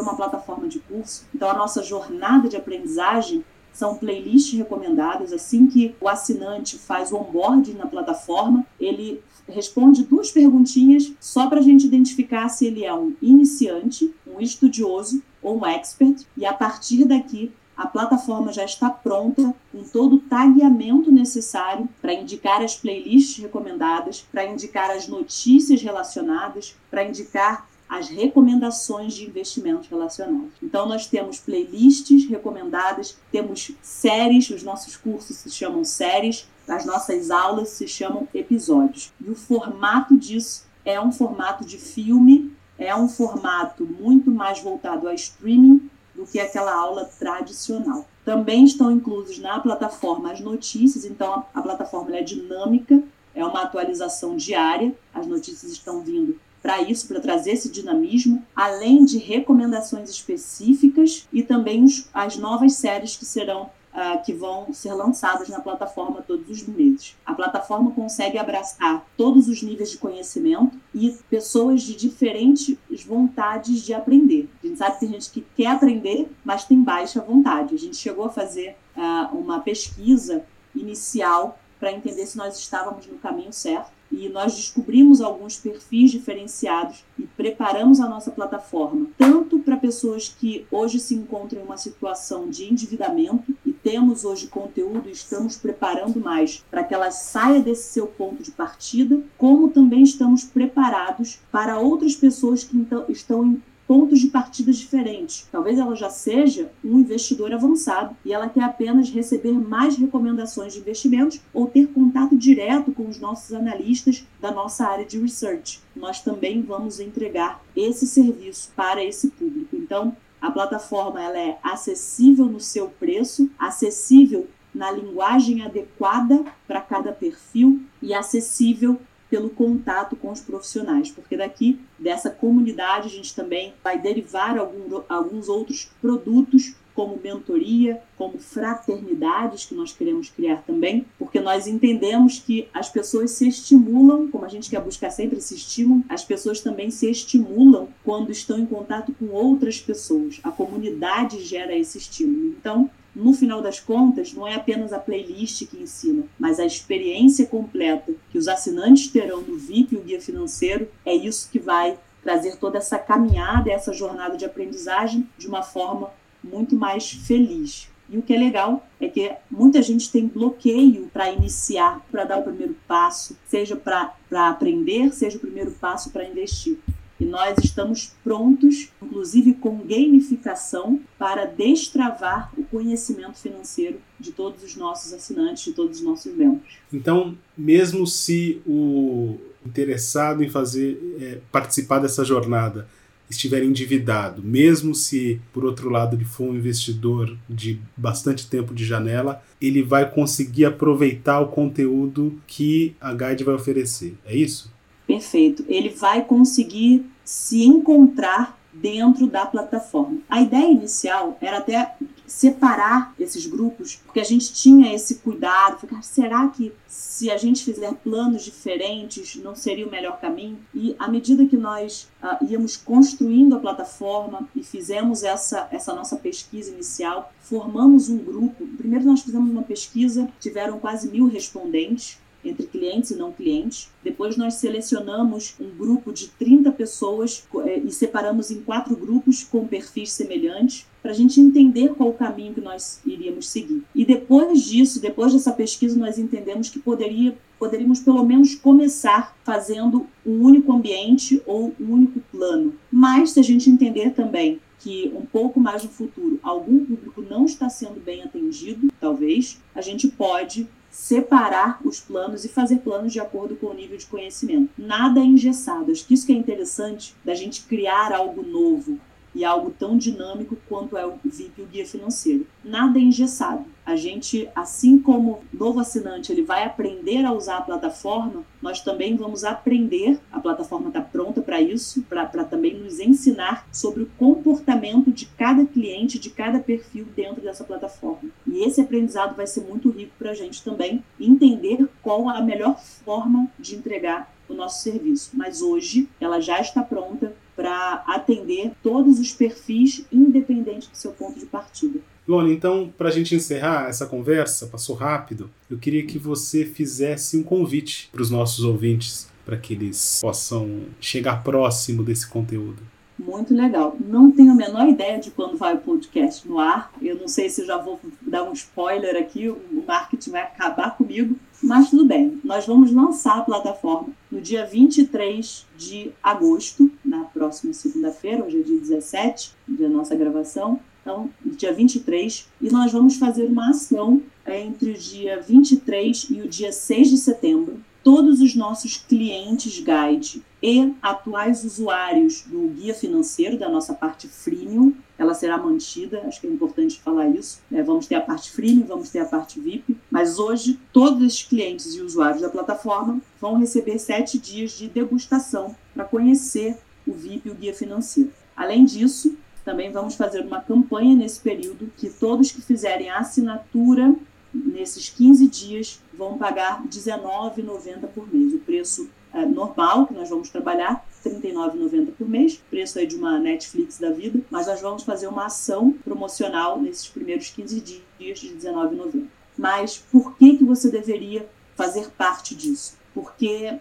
uma 0.00 0.16
plataforma 0.16 0.68
de 0.68 0.78
curso. 0.80 1.26
Então, 1.34 1.50
a 1.50 1.54
nossa 1.54 1.82
jornada 1.82 2.48
de 2.48 2.56
aprendizagem 2.56 3.44
são 3.72 3.94
playlists 3.96 4.58
recomendadas. 4.58 5.32
Assim 5.32 5.66
que 5.68 5.94
o 6.00 6.08
assinante 6.08 6.76
faz 6.76 7.12
o 7.12 7.16
onboarding 7.16 7.74
na 7.74 7.86
plataforma, 7.86 8.66
ele 8.80 9.22
responde 9.48 10.04
duas 10.04 10.30
perguntinhas 10.30 11.12
só 11.20 11.48
para 11.48 11.60
a 11.60 11.62
gente 11.62 11.86
identificar 11.86 12.48
se 12.48 12.66
ele 12.66 12.84
é 12.84 12.92
um 12.92 13.14
iniciante, 13.22 14.12
um 14.26 14.40
estudioso 14.40 15.22
ou 15.42 15.60
um 15.60 15.66
expert. 15.66 16.26
E 16.36 16.44
a 16.44 16.52
partir 16.52 17.04
daqui, 17.04 17.52
a 17.76 17.86
plataforma 17.86 18.52
já 18.52 18.64
está 18.64 18.90
pronta 18.90 19.54
com 19.70 19.84
todo 19.84 20.16
o 20.16 20.20
tagueamento 20.20 21.12
necessário 21.12 21.88
para 22.02 22.12
indicar 22.12 22.60
as 22.60 22.74
playlists 22.74 23.40
recomendadas, 23.40 24.26
para 24.32 24.44
indicar 24.44 24.90
as 24.90 25.06
notícias 25.06 25.80
relacionadas, 25.80 26.74
para 26.90 27.04
indicar 27.04 27.68
as 27.98 28.08
recomendações 28.08 29.12
de 29.14 29.26
investimentos 29.26 29.88
relacionados. 29.88 30.52
Então, 30.62 30.88
nós 30.88 31.06
temos 31.06 31.38
playlists 31.38 32.28
recomendadas, 32.28 33.18
temos 33.32 33.72
séries, 33.82 34.48
os 34.50 34.62
nossos 34.62 34.96
cursos 34.96 35.36
se 35.36 35.50
chamam 35.50 35.84
séries, 35.84 36.48
as 36.68 36.84
nossas 36.86 37.30
aulas 37.30 37.70
se 37.70 37.88
chamam 37.88 38.28
episódios. 38.32 39.12
E 39.20 39.28
o 39.28 39.34
formato 39.34 40.16
disso 40.16 40.64
é 40.84 41.00
um 41.00 41.10
formato 41.10 41.64
de 41.64 41.76
filme, 41.76 42.52
é 42.78 42.94
um 42.94 43.08
formato 43.08 43.84
muito 43.84 44.30
mais 44.30 44.60
voltado 44.60 45.08
a 45.08 45.14
streaming 45.14 45.90
do 46.14 46.24
que 46.24 46.38
aquela 46.38 46.74
aula 46.74 47.04
tradicional. 47.04 48.06
Também 48.24 48.64
estão 48.64 48.92
inclusos 48.92 49.38
na 49.38 49.58
plataforma 49.58 50.30
as 50.30 50.40
notícias, 50.40 51.04
então 51.04 51.44
a, 51.54 51.62
plataforma 51.62 52.16
é 52.16 52.22
dinâmica, 52.22 53.02
é 53.34 53.44
uma 53.44 53.62
atualização 53.62 54.36
diária, 54.36 54.94
as 55.12 55.26
notícias 55.26 55.72
estão 55.72 56.02
vindo 56.02 56.38
para 56.68 56.82
isso, 56.82 57.08
para 57.08 57.18
trazer 57.18 57.52
esse 57.52 57.70
dinamismo, 57.70 58.44
além 58.54 59.02
de 59.02 59.16
recomendações 59.16 60.10
específicas 60.10 61.26
e 61.32 61.42
também 61.42 61.82
os, 61.82 62.10
as 62.12 62.36
novas 62.36 62.74
séries 62.74 63.16
que 63.16 63.24
serão 63.24 63.70
Uh, 63.88 64.22
que 64.22 64.32
vão 64.32 64.72
ser 64.72 64.92
lançadas 64.92 65.48
na 65.48 65.58
plataforma 65.60 66.22
todos 66.22 66.48
os 66.48 66.68
meses. 66.68 67.16
A 67.26 67.34
plataforma 67.34 67.90
consegue 67.90 68.38
abraçar 68.38 69.04
todos 69.16 69.48
os 69.48 69.60
níveis 69.60 69.90
de 69.90 69.98
conhecimento 69.98 70.78
e 70.94 71.16
pessoas 71.28 71.82
de 71.82 71.96
diferentes 71.96 72.76
vontades 73.04 73.80
de 73.80 73.92
aprender. 73.92 74.48
A 74.62 74.66
gente 74.66 74.78
sabe 74.78 74.92
que 74.92 75.00
tem 75.00 75.08
gente 75.08 75.30
que 75.30 75.44
quer 75.56 75.68
aprender, 75.68 76.30
mas 76.44 76.64
tem 76.64 76.80
baixa 76.80 77.20
vontade. 77.20 77.74
A 77.74 77.78
gente 77.78 77.96
chegou 77.96 78.26
a 78.26 78.30
fazer 78.30 78.76
uh, 78.94 79.36
uma 79.36 79.58
pesquisa 79.60 80.44
inicial 80.76 81.58
para 81.80 81.90
entender 81.90 82.26
se 82.26 82.36
nós 82.36 82.56
estávamos 82.56 83.04
no 83.06 83.18
caminho 83.18 83.52
certo 83.52 83.97
e 84.10 84.28
nós 84.28 84.54
descobrimos 84.54 85.20
alguns 85.20 85.56
perfis 85.56 86.10
diferenciados 86.10 87.04
e 87.18 87.22
preparamos 87.22 88.00
a 88.00 88.08
nossa 88.08 88.30
plataforma 88.30 89.06
tanto 89.16 89.58
para 89.58 89.76
pessoas 89.76 90.28
que 90.28 90.66
hoje 90.70 90.98
se 90.98 91.14
encontram 91.14 91.60
em 91.60 91.64
uma 91.64 91.76
situação 91.76 92.48
de 92.48 92.64
endividamento 92.64 93.54
e 93.64 93.72
temos 93.72 94.24
hoje 94.24 94.46
conteúdo 94.46 95.08
e 95.08 95.12
estamos 95.12 95.56
preparando 95.56 96.20
mais 96.20 96.64
para 96.70 96.84
que 96.84 96.94
ela 96.94 97.10
saia 97.10 97.60
desse 97.60 97.92
seu 97.92 98.06
ponto 98.06 98.42
de 98.42 98.50
partida, 98.50 99.22
como 99.36 99.68
também 99.68 100.02
estamos 100.02 100.44
preparados 100.44 101.38
para 101.50 101.78
outras 101.78 102.14
pessoas 102.14 102.64
que 102.64 102.76
então, 102.76 103.04
estão 103.08 103.44
em 103.44 103.62
pontos 103.88 104.20
de 104.20 104.28
partidas 104.28 104.76
diferentes. 104.76 105.48
Talvez 105.50 105.78
ela 105.78 105.96
já 105.96 106.10
seja 106.10 106.70
um 106.84 106.98
investidor 106.98 107.54
avançado 107.54 108.14
e 108.22 108.34
ela 108.34 108.46
quer 108.46 108.62
apenas 108.62 109.08
receber 109.08 109.52
mais 109.52 109.96
recomendações 109.96 110.74
de 110.74 110.80
investimentos 110.80 111.40
ou 111.54 111.66
ter 111.66 111.86
contato 111.88 112.36
direto 112.36 112.92
com 112.92 113.08
os 113.08 113.18
nossos 113.18 113.54
analistas 113.54 114.26
da 114.42 114.50
nossa 114.50 114.86
área 114.86 115.06
de 115.06 115.18
research. 115.18 115.80
Nós 115.96 116.20
também 116.20 116.60
vamos 116.60 117.00
entregar 117.00 117.62
esse 117.74 118.06
serviço 118.06 118.70
para 118.76 119.02
esse 119.02 119.30
público. 119.30 119.74
Então, 119.74 120.14
a 120.38 120.50
plataforma 120.50 121.22
ela 121.22 121.38
é 121.38 121.58
acessível 121.62 122.44
no 122.44 122.60
seu 122.60 122.88
preço, 122.90 123.50
acessível 123.58 124.46
na 124.74 124.90
linguagem 124.90 125.62
adequada 125.62 126.44
para 126.66 126.80
cada 126.82 127.10
perfil 127.10 127.82
e 128.02 128.12
acessível 128.12 129.00
pelo 129.30 129.50
contato 129.50 130.16
com 130.16 130.30
os 130.30 130.40
profissionais, 130.40 131.10
porque 131.10 131.36
daqui 131.36 131.80
dessa 131.98 132.30
comunidade 132.30 133.08
a 133.08 133.10
gente 133.10 133.34
também 133.34 133.74
vai 133.82 133.98
derivar 133.98 134.58
algum, 134.58 135.02
alguns 135.08 135.48
outros 135.48 135.90
produtos 136.00 136.74
como 136.98 137.16
mentoria, 137.22 138.02
como 138.16 138.38
fraternidades 138.38 139.64
que 139.64 139.72
nós 139.72 139.92
queremos 139.92 140.30
criar 140.30 140.64
também, 140.66 141.06
porque 141.16 141.38
nós 141.38 141.68
entendemos 141.68 142.40
que 142.40 142.66
as 142.74 142.88
pessoas 142.88 143.30
se 143.30 143.46
estimulam, 143.46 144.26
como 144.26 144.44
a 144.44 144.48
gente 144.48 144.68
quer 144.68 144.80
buscar 144.80 145.10
sempre 145.10 145.38
esse 145.38 145.54
estímulo, 145.54 146.02
as 146.08 146.24
pessoas 146.24 146.58
também 146.58 146.90
se 146.90 147.08
estimulam 147.08 147.88
quando 148.04 148.32
estão 148.32 148.58
em 148.58 148.66
contato 148.66 149.14
com 149.16 149.26
outras 149.26 149.80
pessoas. 149.80 150.40
A 150.42 150.50
comunidade 150.50 151.40
gera 151.44 151.72
esse 151.72 151.98
estímulo. 151.98 152.48
Então, 152.58 152.90
no 153.18 153.32
final 153.32 153.60
das 153.60 153.80
contas, 153.80 154.32
não 154.32 154.46
é 154.46 154.54
apenas 154.54 154.92
a 154.92 154.98
playlist 154.98 155.66
que 155.66 155.82
ensina, 155.82 156.22
mas 156.38 156.60
a 156.60 156.64
experiência 156.64 157.46
completa 157.46 158.14
que 158.30 158.38
os 158.38 158.46
assinantes 158.46 159.08
terão 159.08 159.40
no 159.40 159.58
VIP, 159.58 159.96
o 159.96 160.00
guia 160.00 160.20
financeiro, 160.20 160.88
é 161.04 161.12
isso 161.12 161.50
que 161.50 161.58
vai 161.58 161.98
trazer 162.22 162.56
toda 162.56 162.78
essa 162.78 162.96
caminhada, 162.96 163.72
essa 163.72 163.92
jornada 163.92 164.36
de 164.36 164.44
aprendizagem 164.44 165.28
de 165.36 165.48
uma 165.48 165.64
forma 165.64 166.10
muito 166.44 166.76
mais 166.76 167.10
feliz. 167.10 167.90
E 168.08 168.16
o 168.16 168.22
que 168.22 168.32
é 168.32 168.38
legal 168.38 168.86
é 169.00 169.08
que 169.08 169.32
muita 169.50 169.82
gente 169.82 170.12
tem 170.12 170.26
bloqueio 170.26 171.10
para 171.12 171.30
iniciar, 171.30 172.00
para 172.12 172.24
dar 172.24 172.38
o 172.38 172.44
primeiro 172.44 172.76
passo, 172.86 173.36
seja 173.48 173.74
para 173.74 174.14
aprender, 174.48 175.12
seja 175.12 175.36
o 175.36 175.40
primeiro 175.40 175.72
passo 175.72 176.10
para 176.10 176.24
investir. 176.24 176.78
E 177.20 177.24
nós 177.24 177.56
estamos 177.62 178.12
prontos, 178.22 178.90
inclusive 179.02 179.54
com 179.54 179.78
gamificação, 179.78 181.00
para 181.18 181.46
destravar 181.46 182.52
o 182.56 182.62
conhecimento 182.64 183.38
financeiro 183.38 183.98
de 184.20 184.30
todos 184.32 184.62
os 184.62 184.76
nossos 184.76 185.12
assinantes, 185.12 185.64
de 185.64 185.72
todos 185.72 185.98
os 185.98 186.04
nossos 186.04 186.32
membros. 186.34 186.78
Então, 186.92 187.36
mesmo 187.56 188.06
se 188.06 188.62
o 188.66 189.36
interessado 189.66 190.42
em 190.42 190.48
fazer 190.48 191.16
é, 191.20 191.38
participar 191.50 191.98
dessa 191.98 192.24
jornada 192.24 192.88
estiver 193.30 193.62
endividado, 193.62 194.42
mesmo 194.42 194.94
se 194.94 195.40
por 195.52 195.64
outro 195.64 195.90
lado 195.90 196.16
ele 196.16 196.24
for 196.24 196.44
um 196.44 196.56
investidor 196.56 197.36
de 197.48 197.78
bastante 197.96 198.48
tempo 198.48 198.74
de 198.74 198.84
janela, 198.84 199.42
ele 199.60 199.82
vai 199.82 200.10
conseguir 200.10 200.64
aproveitar 200.64 201.40
o 201.40 201.48
conteúdo 201.48 202.40
que 202.46 202.94
a 203.00 203.12
Guide 203.12 203.44
vai 203.44 203.54
oferecer. 203.54 204.16
É 204.24 204.34
isso? 204.34 204.72
Perfeito. 205.08 205.64
Ele 205.66 205.88
vai 205.88 206.22
conseguir 206.22 207.10
se 207.24 207.64
encontrar 207.64 208.58
dentro 208.70 209.26
da 209.26 209.46
plataforma. 209.46 210.18
A 210.28 210.42
ideia 210.42 210.70
inicial 210.70 211.36
era 211.40 211.58
até 211.58 211.96
separar 212.26 213.14
esses 213.18 213.46
grupos, 213.46 213.96
porque 214.04 214.20
a 214.20 214.24
gente 214.24 214.52
tinha 214.52 214.94
esse 214.94 215.16
cuidado, 215.16 215.80
ficar, 215.80 216.02
será 216.02 216.46
que 216.48 216.72
se 216.86 217.30
a 217.30 217.38
gente 217.38 217.64
fizer 217.64 217.92
planos 217.94 218.44
diferentes 218.44 219.36
não 219.36 219.56
seria 219.56 219.86
o 219.86 219.90
melhor 219.90 220.20
caminho? 220.20 220.58
E 220.74 220.94
à 220.98 221.08
medida 221.08 221.46
que 221.46 221.56
nós 221.56 222.06
uh, 222.22 222.44
íamos 222.44 222.76
construindo 222.76 223.56
a 223.56 223.60
plataforma 223.60 224.46
e 224.54 224.62
fizemos 224.62 225.22
essa, 225.22 225.66
essa 225.72 225.94
nossa 225.94 226.16
pesquisa 226.16 226.70
inicial, 226.70 227.32
formamos 227.40 228.10
um 228.10 228.18
grupo. 228.18 228.66
Primeiro 228.76 229.06
nós 229.06 229.22
fizemos 229.22 229.50
uma 229.50 229.62
pesquisa, 229.62 230.28
tiveram 230.38 230.78
quase 230.78 231.10
mil 231.10 231.26
respondentes, 231.26 232.18
entre 232.44 232.66
clientes 232.66 233.10
e 233.10 233.16
não 233.16 233.32
clientes. 233.32 233.88
Depois 234.02 234.36
nós 234.36 234.54
selecionamos 234.54 235.54
um 235.60 235.70
grupo 235.70 236.12
de 236.12 236.28
30 236.28 236.70
pessoas 236.72 237.44
eh, 237.64 237.82
e 237.84 237.90
separamos 237.90 238.50
em 238.50 238.60
quatro 238.60 238.96
grupos 238.96 239.44
com 239.44 239.66
perfis 239.66 240.12
semelhantes 240.12 240.86
para 241.02 241.12
a 241.12 241.14
gente 241.14 241.40
entender 241.40 241.94
qual 241.94 242.10
o 242.10 242.14
caminho 242.14 242.54
que 242.54 242.60
nós 242.60 243.00
iríamos 243.04 243.48
seguir. 243.48 243.82
E 243.94 244.04
depois 244.04 244.62
disso, 244.62 245.00
depois 245.00 245.32
dessa 245.32 245.52
pesquisa, 245.52 245.98
nós 245.98 246.18
entendemos 246.18 246.68
que 246.68 246.78
poderia, 246.78 247.36
poderíamos 247.58 248.00
pelo 248.00 248.24
menos 248.24 248.54
começar 248.54 249.36
fazendo 249.44 250.06
um 250.26 250.42
único 250.42 250.72
ambiente 250.72 251.42
ou 251.46 251.74
um 251.80 251.92
único 251.92 252.20
plano. 252.32 252.74
Mas 252.90 253.30
se 253.30 253.40
a 253.40 253.42
gente 253.42 253.70
entender 253.70 254.10
também 254.10 254.60
que 254.78 255.12
um 255.14 255.26
pouco 255.26 255.58
mais 255.58 255.82
no 255.82 255.90
futuro 255.90 256.38
algum 256.42 256.84
público 256.84 257.22
não 257.22 257.44
está 257.44 257.68
sendo 257.68 258.00
bem 258.00 258.22
atendido, 258.22 258.88
talvez, 259.00 259.60
a 259.74 259.80
gente 259.80 260.08
pode 260.08 260.68
separar 260.90 261.80
os 261.84 262.00
planos 262.00 262.44
e 262.44 262.48
fazer 262.48 262.78
planos 262.78 263.12
de 263.12 263.20
acordo 263.20 263.56
com 263.56 263.66
o 263.66 263.74
nível 263.74 263.96
de 263.96 264.06
conhecimento. 264.06 264.70
Nada 264.76 265.20
é 265.20 265.24
engessado. 265.24 265.92
Acho 265.92 266.06
que 266.06 266.14
isso 266.14 266.26
que 266.26 266.32
é 266.32 266.36
interessante 266.36 267.14
da 267.24 267.34
gente 267.34 267.62
criar 267.62 268.12
algo 268.12 268.42
novo 268.42 268.98
e 269.38 269.44
algo 269.44 269.70
tão 269.70 269.96
dinâmico 269.96 270.56
quanto 270.68 270.96
é 270.96 271.06
o 271.06 271.14
VIP 271.24 271.52
e 271.58 271.62
o 271.62 271.66
guia 271.66 271.86
financeiro. 271.86 272.44
Nada 272.64 272.98
é 272.98 273.02
engessado. 273.02 273.64
A 273.86 273.94
gente, 273.94 274.50
assim 274.52 274.98
como 274.98 275.44
novo 275.52 275.78
assinante, 275.78 276.32
ele 276.32 276.42
vai 276.42 276.64
aprender 276.64 277.24
a 277.24 277.32
usar 277.32 277.58
a 277.58 277.62
plataforma, 277.62 278.42
nós 278.60 278.80
também 278.80 279.16
vamos 279.16 279.44
aprender, 279.44 280.18
a 280.32 280.40
plataforma 280.40 280.88
está 280.88 281.00
pronta 281.00 281.40
para 281.40 281.60
isso, 281.60 282.02
para 282.02 282.26
também 282.26 282.76
nos 282.76 282.98
ensinar 282.98 283.64
sobre 283.72 284.02
o 284.02 284.10
comportamento 284.18 285.12
de 285.12 285.26
cada 285.26 285.64
cliente, 285.64 286.18
de 286.18 286.30
cada 286.30 286.58
perfil 286.58 287.06
dentro 287.14 287.40
dessa 287.40 287.62
plataforma. 287.62 288.30
E 288.44 288.64
esse 288.64 288.80
aprendizado 288.80 289.36
vai 289.36 289.46
ser 289.46 289.60
muito 289.60 289.88
rico 289.88 290.14
para 290.18 290.32
a 290.32 290.34
gente 290.34 290.64
também 290.64 291.04
entender 291.18 291.88
qual 292.02 292.28
a 292.28 292.40
melhor 292.40 292.76
forma 292.80 293.48
de 293.56 293.76
entregar 293.76 294.34
o 294.48 294.54
nosso 294.54 294.82
serviço. 294.82 295.30
Mas 295.34 295.62
hoje 295.62 296.08
ela 296.20 296.40
já 296.40 296.60
está 296.60 296.82
pronta 296.82 297.32
para 297.58 298.04
atender 298.06 298.70
todos 298.84 299.18
os 299.18 299.32
perfis, 299.32 300.04
independente 300.12 300.88
do 300.88 300.96
seu 300.96 301.10
ponto 301.10 301.40
de 301.40 301.46
partida. 301.46 301.98
Lona, 302.26 302.52
então, 302.52 302.92
para 302.96 303.08
a 303.08 303.10
gente 303.10 303.34
encerrar 303.34 303.88
essa 303.88 304.06
conversa, 304.06 304.68
passou 304.68 304.94
rápido, 304.94 305.50
eu 305.68 305.76
queria 305.76 306.06
que 306.06 306.20
você 306.20 306.64
fizesse 306.64 307.36
um 307.36 307.42
convite 307.42 308.08
para 308.12 308.22
os 308.22 308.30
nossos 308.30 308.64
ouvintes, 308.64 309.28
para 309.44 309.56
que 309.56 309.72
eles 309.72 310.20
possam 310.22 310.82
chegar 311.00 311.42
próximo 311.42 312.04
desse 312.04 312.28
conteúdo. 312.28 312.80
Muito 313.18 313.52
legal. 313.52 313.96
Não 313.98 314.30
tenho 314.30 314.52
a 314.52 314.54
menor 314.54 314.86
ideia 314.86 315.18
de 315.18 315.32
quando 315.32 315.56
vai 315.56 315.74
o 315.74 315.78
podcast 315.78 316.46
no 316.46 316.60
ar. 316.60 316.92
Eu 317.02 317.16
não 317.16 317.26
sei 317.26 317.50
se 317.50 317.66
já 317.66 317.76
vou 317.76 317.98
dar 318.22 318.44
um 318.44 318.52
spoiler 318.52 319.16
aqui, 319.16 319.48
o 319.48 319.84
marketing 319.84 320.30
vai 320.30 320.42
acabar 320.42 320.96
comigo, 320.96 321.34
mas 321.60 321.90
tudo 321.90 322.04
bem. 322.04 322.40
Nós 322.44 322.66
vamos 322.66 322.92
lançar 322.92 323.38
a 323.38 323.42
plataforma 323.42 324.10
no 324.30 324.40
dia 324.40 324.64
23 324.64 325.66
de 325.76 326.10
agosto, 326.22 326.90
na 327.04 327.24
próxima 327.24 327.72
segunda-feira, 327.72 328.44
hoje 328.44 328.60
é 328.60 328.62
dia 328.62 328.78
17, 328.78 329.52
da 329.66 329.88
nossa 329.88 330.14
gravação. 330.14 330.80
Então, 331.00 331.30
dia 331.44 331.72
23, 331.72 332.46
e 332.60 332.70
nós 332.70 332.92
vamos 332.92 333.16
fazer 333.16 333.46
uma 333.46 333.70
ação 333.70 334.22
entre 334.46 334.90
o 334.90 334.94
dia 334.94 335.40
23 335.40 336.28
e 336.30 336.42
o 336.42 336.48
dia 336.48 336.70
6 336.70 337.10
de 337.10 337.16
setembro, 337.16 337.80
todos 338.02 338.40
os 338.40 338.54
nossos 338.54 338.96
clientes 338.96 339.78
guide 339.78 340.42
e 340.62 340.94
atuais 341.00 341.64
usuários 341.64 342.42
do 342.42 342.68
guia 342.68 342.94
financeiro 342.94 343.58
da 343.58 343.68
nossa 343.68 343.94
parte 343.94 344.28
freemium, 344.28 344.94
ela 345.18 345.34
será 345.34 345.58
mantida, 345.58 346.22
acho 346.26 346.40
que 346.40 346.46
é 346.46 346.50
importante 346.50 347.00
falar 347.00 347.28
isso. 347.28 347.60
Né? 347.68 347.82
Vamos 347.82 348.06
ter 348.06 348.14
a 348.14 348.20
parte 348.20 348.52
freemium, 348.52 348.86
vamos 348.86 349.10
ter 349.10 349.18
a 349.18 349.24
parte 349.24 349.58
VIP, 349.58 349.96
mas 350.10 350.38
hoje 350.38 350.78
todos 350.92 351.22
esses 351.26 351.42
clientes 351.42 351.94
e 351.94 352.00
usuários 352.00 352.40
da 352.40 352.48
plataforma 352.48 353.20
vão 353.40 353.58
receber 353.58 353.98
sete 353.98 354.38
dias 354.38 354.72
de 354.72 354.88
degustação 354.88 355.74
para 355.92 356.04
conhecer 356.04 356.78
o 357.06 357.12
VIP 357.12 357.48
e 357.48 357.50
o 357.50 357.54
guia 357.54 357.74
financeiro. 357.74 358.30
Além 358.56 358.84
disso, 358.84 359.36
também 359.64 359.90
vamos 359.90 360.14
fazer 360.14 360.40
uma 360.44 360.60
campanha 360.60 361.16
nesse 361.16 361.40
período 361.40 361.92
que 361.96 362.08
todos 362.08 362.52
que 362.52 362.62
fizerem 362.62 363.10
a 363.10 363.18
assinatura 363.18 364.14
nesses 364.52 365.08
15 365.10 365.46
dias 365.48 366.00
vão 366.12 366.38
pagar 366.38 366.80
R$19,90 366.82 368.06
por 368.14 368.32
mês. 368.32 368.54
O 368.54 368.58
preço 368.60 369.10
é, 369.32 369.44
normal 369.44 370.06
que 370.06 370.14
nós 370.14 370.28
vamos 370.30 370.48
trabalhar, 370.48 371.04
R$ 371.48 371.54
39,90 371.54 372.12
por 372.12 372.28
mês, 372.28 372.60
preço 372.70 372.98
aí 372.98 373.06
de 373.06 373.16
uma 373.16 373.38
Netflix 373.38 373.98
da 373.98 374.10
vida, 374.10 374.40
mas 374.50 374.66
nós 374.66 374.80
vamos 374.80 375.02
fazer 375.02 375.26
uma 375.26 375.46
ação 375.46 375.92
promocional 376.04 376.80
nesses 376.80 377.08
primeiros 377.08 377.50
15 377.50 377.80
dias 377.80 378.38
de 378.38 378.48
R$19,90. 378.48 379.24
Mas 379.56 379.98
por 380.10 380.36
que, 380.36 380.56
que 380.56 380.64
você 380.64 380.90
deveria 380.90 381.48
fazer 381.74 382.10
parte 382.10 382.54
disso? 382.54 382.96
Porque 383.12 383.78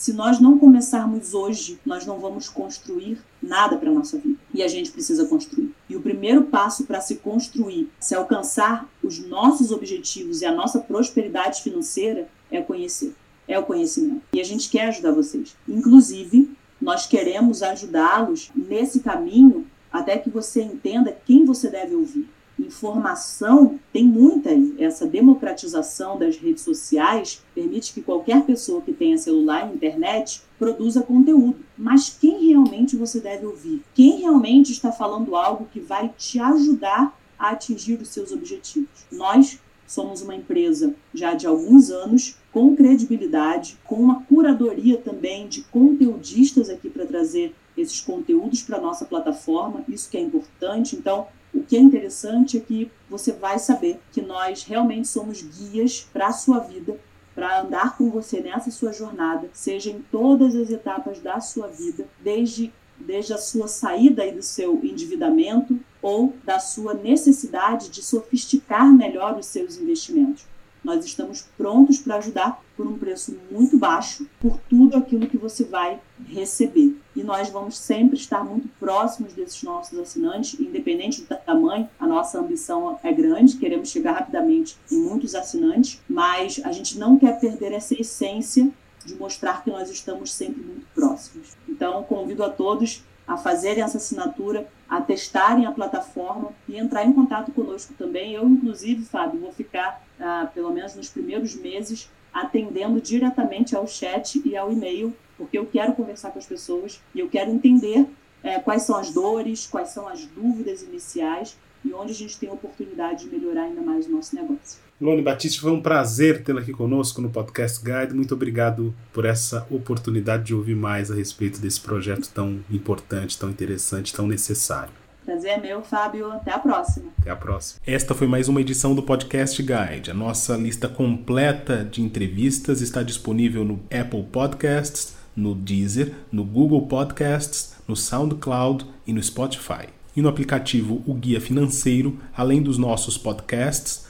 se 0.00 0.14
nós 0.14 0.40
não 0.40 0.58
começarmos 0.58 1.34
hoje, 1.34 1.78
nós 1.84 2.06
não 2.06 2.18
vamos 2.18 2.48
construir 2.48 3.18
nada 3.42 3.76
para 3.76 3.90
a 3.90 3.92
nossa 3.92 4.16
vida. 4.16 4.38
E 4.54 4.62
a 4.62 4.68
gente 4.68 4.90
precisa 4.90 5.26
construir. 5.26 5.74
E 5.90 5.94
o 5.94 6.00
primeiro 6.00 6.44
passo 6.44 6.84
para 6.84 7.02
se 7.02 7.16
construir, 7.16 7.90
se 8.00 8.14
alcançar 8.14 8.88
os 9.02 9.18
nossos 9.18 9.70
objetivos 9.70 10.40
e 10.40 10.46
a 10.46 10.54
nossa 10.54 10.78
prosperidade 10.78 11.62
financeira 11.62 12.28
é 12.50 12.62
conhecer, 12.62 13.14
é 13.46 13.58
o 13.58 13.64
conhecimento. 13.64 14.22
E 14.32 14.40
a 14.40 14.44
gente 14.44 14.70
quer 14.70 14.88
ajudar 14.88 15.12
vocês. 15.12 15.54
Inclusive, 15.68 16.50
nós 16.80 17.06
queremos 17.06 17.62
ajudá-los 17.62 18.50
nesse 18.54 19.00
caminho 19.00 19.66
até 19.92 20.16
que 20.16 20.30
você 20.30 20.62
entenda 20.62 21.16
quem 21.26 21.44
você 21.44 21.68
deve 21.68 21.94
ouvir 21.94 22.28
informação 22.60 23.78
tem 23.92 24.04
muita 24.04 24.50
aí. 24.50 24.74
Essa 24.78 25.06
democratização 25.06 26.18
das 26.18 26.36
redes 26.36 26.62
sociais 26.62 27.42
permite 27.54 27.92
que 27.92 28.02
qualquer 28.02 28.44
pessoa 28.44 28.82
que 28.82 28.92
tenha 28.92 29.18
celular 29.18 29.68
e 29.68 29.74
internet 29.74 30.42
produza 30.58 31.02
conteúdo. 31.02 31.58
Mas 31.76 32.16
quem 32.20 32.46
realmente 32.48 32.96
você 32.96 33.20
deve 33.20 33.46
ouvir? 33.46 33.82
Quem 33.94 34.20
realmente 34.20 34.72
está 34.72 34.92
falando 34.92 35.34
algo 35.34 35.68
que 35.72 35.80
vai 35.80 36.12
te 36.16 36.38
ajudar 36.38 37.18
a 37.38 37.50
atingir 37.50 38.00
os 38.00 38.08
seus 38.08 38.32
objetivos? 38.32 39.06
Nós 39.10 39.58
somos 39.86 40.22
uma 40.22 40.34
empresa 40.34 40.94
já 41.12 41.34
de 41.34 41.46
alguns 41.46 41.90
anos 41.90 42.36
com 42.52 42.74
credibilidade, 42.74 43.78
com 43.84 43.96
uma 43.96 44.22
curadoria 44.22 44.98
também 44.98 45.48
de 45.48 45.62
conteudistas 45.64 46.68
aqui 46.68 46.90
para 46.90 47.06
trazer 47.06 47.54
esses 47.76 48.00
conteúdos 48.00 48.62
para 48.62 48.80
nossa 48.80 49.04
plataforma, 49.04 49.84
isso 49.88 50.10
que 50.10 50.16
é 50.16 50.20
importante. 50.20 50.96
Então, 50.96 51.28
o 51.54 51.62
que 51.62 51.76
é 51.76 51.80
interessante 51.80 52.56
é 52.56 52.60
que 52.60 52.90
você 53.08 53.32
vai 53.32 53.58
saber 53.58 54.00
que 54.12 54.20
nós 54.20 54.64
realmente 54.64 55.08
somos 55.08 55.42
guias 55.42 56.06
para 56.12 56.28
a 56.28 56.32
sua 56.32 56.58
vida, 56.58 56.98
para 57.34 57.60
andar 57.60 57.96
com 57.96 58.10
você 58.10 58.40
nessa 58.40 58.70
sua 58.70 58.92
jornada, 58.92 59.48
seja 59.52 59.90
em 59.90 60.02
todas 60.10 60.54
as 60.54 60.70
etapas 60.70 61.20
da 61.20 61.40
sua 61.40 61.68
vida, 61.68 62.06
desde 62.22 62.72
desde 63.00 63.32
a 63.32 63.38
sua 63.38 63.66
saída 63.66 64.22
aí 64.22 64.32
do 64.32 64.42
seu 64.42 64.78
endividamento 64.84 65.80
ou 66.02 66.34
da 66.44 66.58
sua 66.58 66.94
necessidade 66.94 67.88
de 67.88 68.02
sofisticar 68.02 68.92
melhor 68.92 69.38
os 69.38 69.46
seus 69.46 69.78
investimentos. 69.78 70.44
Nós 70.82 71.04
estamos 71.04 71.42
prontos 71.56 71.98
para 71.98 72.16
ajudar 72.16 72.62
por 72.76 72.86
um 72.86 72.98
preço 72.98 73.36
muito 73.50 73.76
baixo 73.76 74.26
por 74.40 74.58
tudo 74.68 74.96
aquilo 74.96 75.26
que 75.26 75.36
você 75.36 75.64
vai 75.64 76.00
receber. 76.26 76.96
E 77.14 77.22
nós 77.22 77.50
vamos 77.50 77.78
sempre 77.78 78.16
estar 78.16 78.42
muito 78.44 78.68
próximos 78.78 79.32
desses 79.34 79.62
nossos 79.62 79.98
assinantes, 79.98 80.58
independente 80.58 81.22
do 81.22 81.36
tamanho. 81.36 81.88
A 81.98 82.06
nossa 82.06 82.38
ambição 82.38 82.98
é 83.02 83.12
grande, 83.12 83.58
queremos 83.58 83.90
chegar 83.90 84.12
rapidamente 84.12 84.76
em 84.90 85.00
muitos 85.00 85.34
assinantes, 85.34 86.00
mas 86.08 86.60
a 86.64 86.72
gente 86.72 86.98
não 86.98 87.18
quer 87.18 87.38
perder 87.38 87.72
essa 87.72 88.00
essência 88.00 88.70
de 89.04 89.14
mostrar 89.14 89.62
que 89.62 89.70
nós 89.70 89.90
estamos 89.90 90.32
sempre 90.32 90.62
muito 90.62 90.86
próximos. 90.94 91.56
Então, 91.68 92.02
convido 92.04 92.44
a 92.44 92.50
todos 92.50 93.02
a 93.26 93.36
fazerem 93.36 93.82
essa 93.82 93.98
assinatura, 93.98 94.68
a 94.88 95.00
testarem 95.00 95.66
a 95.66 95.72
plataforma 95.72 96.50
e 96.68 96.76
entrar 96.76 97.04
em 97.04 97.12
contato 97.12 97.52
conosco 97.52 97.94
também. 97.96 98.32
Eu, 98.34 98.48
inclusive, 98.48 99.04
Fábio, 99.04 99.40
vou 99.40 99.52
ficar, 99.52 100.04
ah, 100.18 100.48
pelo 100.52 100.72
menos 100.72 100.94
nos 100.94 101.08
primeiros 101.08 101.54
meses, 101.54 102.10
atendendo 102.32 103.00
diretamente 103.00 103.74
ao 103.76 103.86
chat 103.86 104.42
e 104.44 104.56
ao 104.56 104.72
e-mail, 104.72 105.14
porque 105.36 105.58
eu 105.58 105.66
quero 105.66 105.94
conversar 105.94 106.30
com 106.30 106.38
as 106.38 106.46
pessoas 106.46 107.00
e 107.14 107.20
eu 107.20 107.28
quero 107.28 107.50
entender 107.50 108.06
é, 108.42 108.58
quais 108.58 108.82
são 108.82 108.96
as 108.96 109.12
dores, 109.12 109.66
quais 109.66 109.90
são 109.90 110.08
as 110.08 110.24
dúvidas 110.24 110.82
iniciais 110.82 111.56
e 111.84 111.92
onde 111.92 112.12
a 112.12 112.14
gente 112.14 112.38
tem 112.38 112.48
a 112.48 112.52
oportunidade 112.52 113.24
de 113.24 113.30
melhorar 113.30 113.64
ainda 113.64 113.80
mais 113.80 114.06
o 114.06 114.10
nosso 114.10 114.34
negócio. 114.34 114.89
Lone 115.00 115.22
Batista, 115.22 115.62
foi 115.62 115.72
um 115.72 115.80
prazer 115.80 116.42
tê-la 116.42 116.60
aqui 116.60 116.72
conosco 116.72 117.22
no 117.22 117.30
Podcast 117.30 117.82
Guide. 117.82 118.12
Muito 118.12 118.34
obrigado 118.34 118.94
por 119.14 119.24
essa 119.24 119.66
oportunidade 119.70 120.44
de 120.44 120.54
ouvir 120.54 120.76
mais 120.76 121.10
a 121.10 121.14
respeito 121.14 121.58
desse 121.58 121.80
projeto 121.80 122.28
tão 122.34 122.60
importante, 122.70 123.38
tão 123.38 123.48
interessante, 123.48 124.12
tão 124.12 124.26
necessário. 124.26 124.92
Prazer 125.24 125.52
é 125.52 125.58
meu, 125.58 125.80
Fábio. 125.80 126.30
Até 126.30 126.52
a 126.52 126.58
próxima. 126.58 127.06
Até 127.18 127.30
a 127.30 127.36
próxima. 127.36 127.80
Esta 127.86 128.14
foi 128.14 128.26
mais 128.26 128.46
uma 128.46 128.60
edição 128.60 128.94
do 128.94 129.02
Podcast 129.02 129.62
Guide. 129.62 130.10
A 130.10 130.14
nossa 130.14 130.54
lista 130.58 130.86
completa 130.86 131.82
de 131.82 132.02
entrevistas 132.02 132.82
está 132.82 133.02
disponível 133.02 133.64
no 133.64 133.80
Apple 133.90 134.24
Podcasts, 134.24 135.16
no 135.34 135.54
Deezer, 135.54 136.12
no 136.30 136.44
Google 136.44 136.86
Podcasts, 136.86 137.74
no 137.88 137.96
SoundCloud 137.96 138.84
e 139.06 139.14
no 139.14 139.22
Spotify. 139.22 139.88
E 140.14 140.20
no 140.20 140.28
aplicativo 140.28 141.02
O 141.06 141.14
Guia 141.14 141.40
Financeiro, 141.40 142.18
além 142.36 142.60
dos 142.60 142.76
nossos 142.76 143.16
podcasts, 143.16 144.09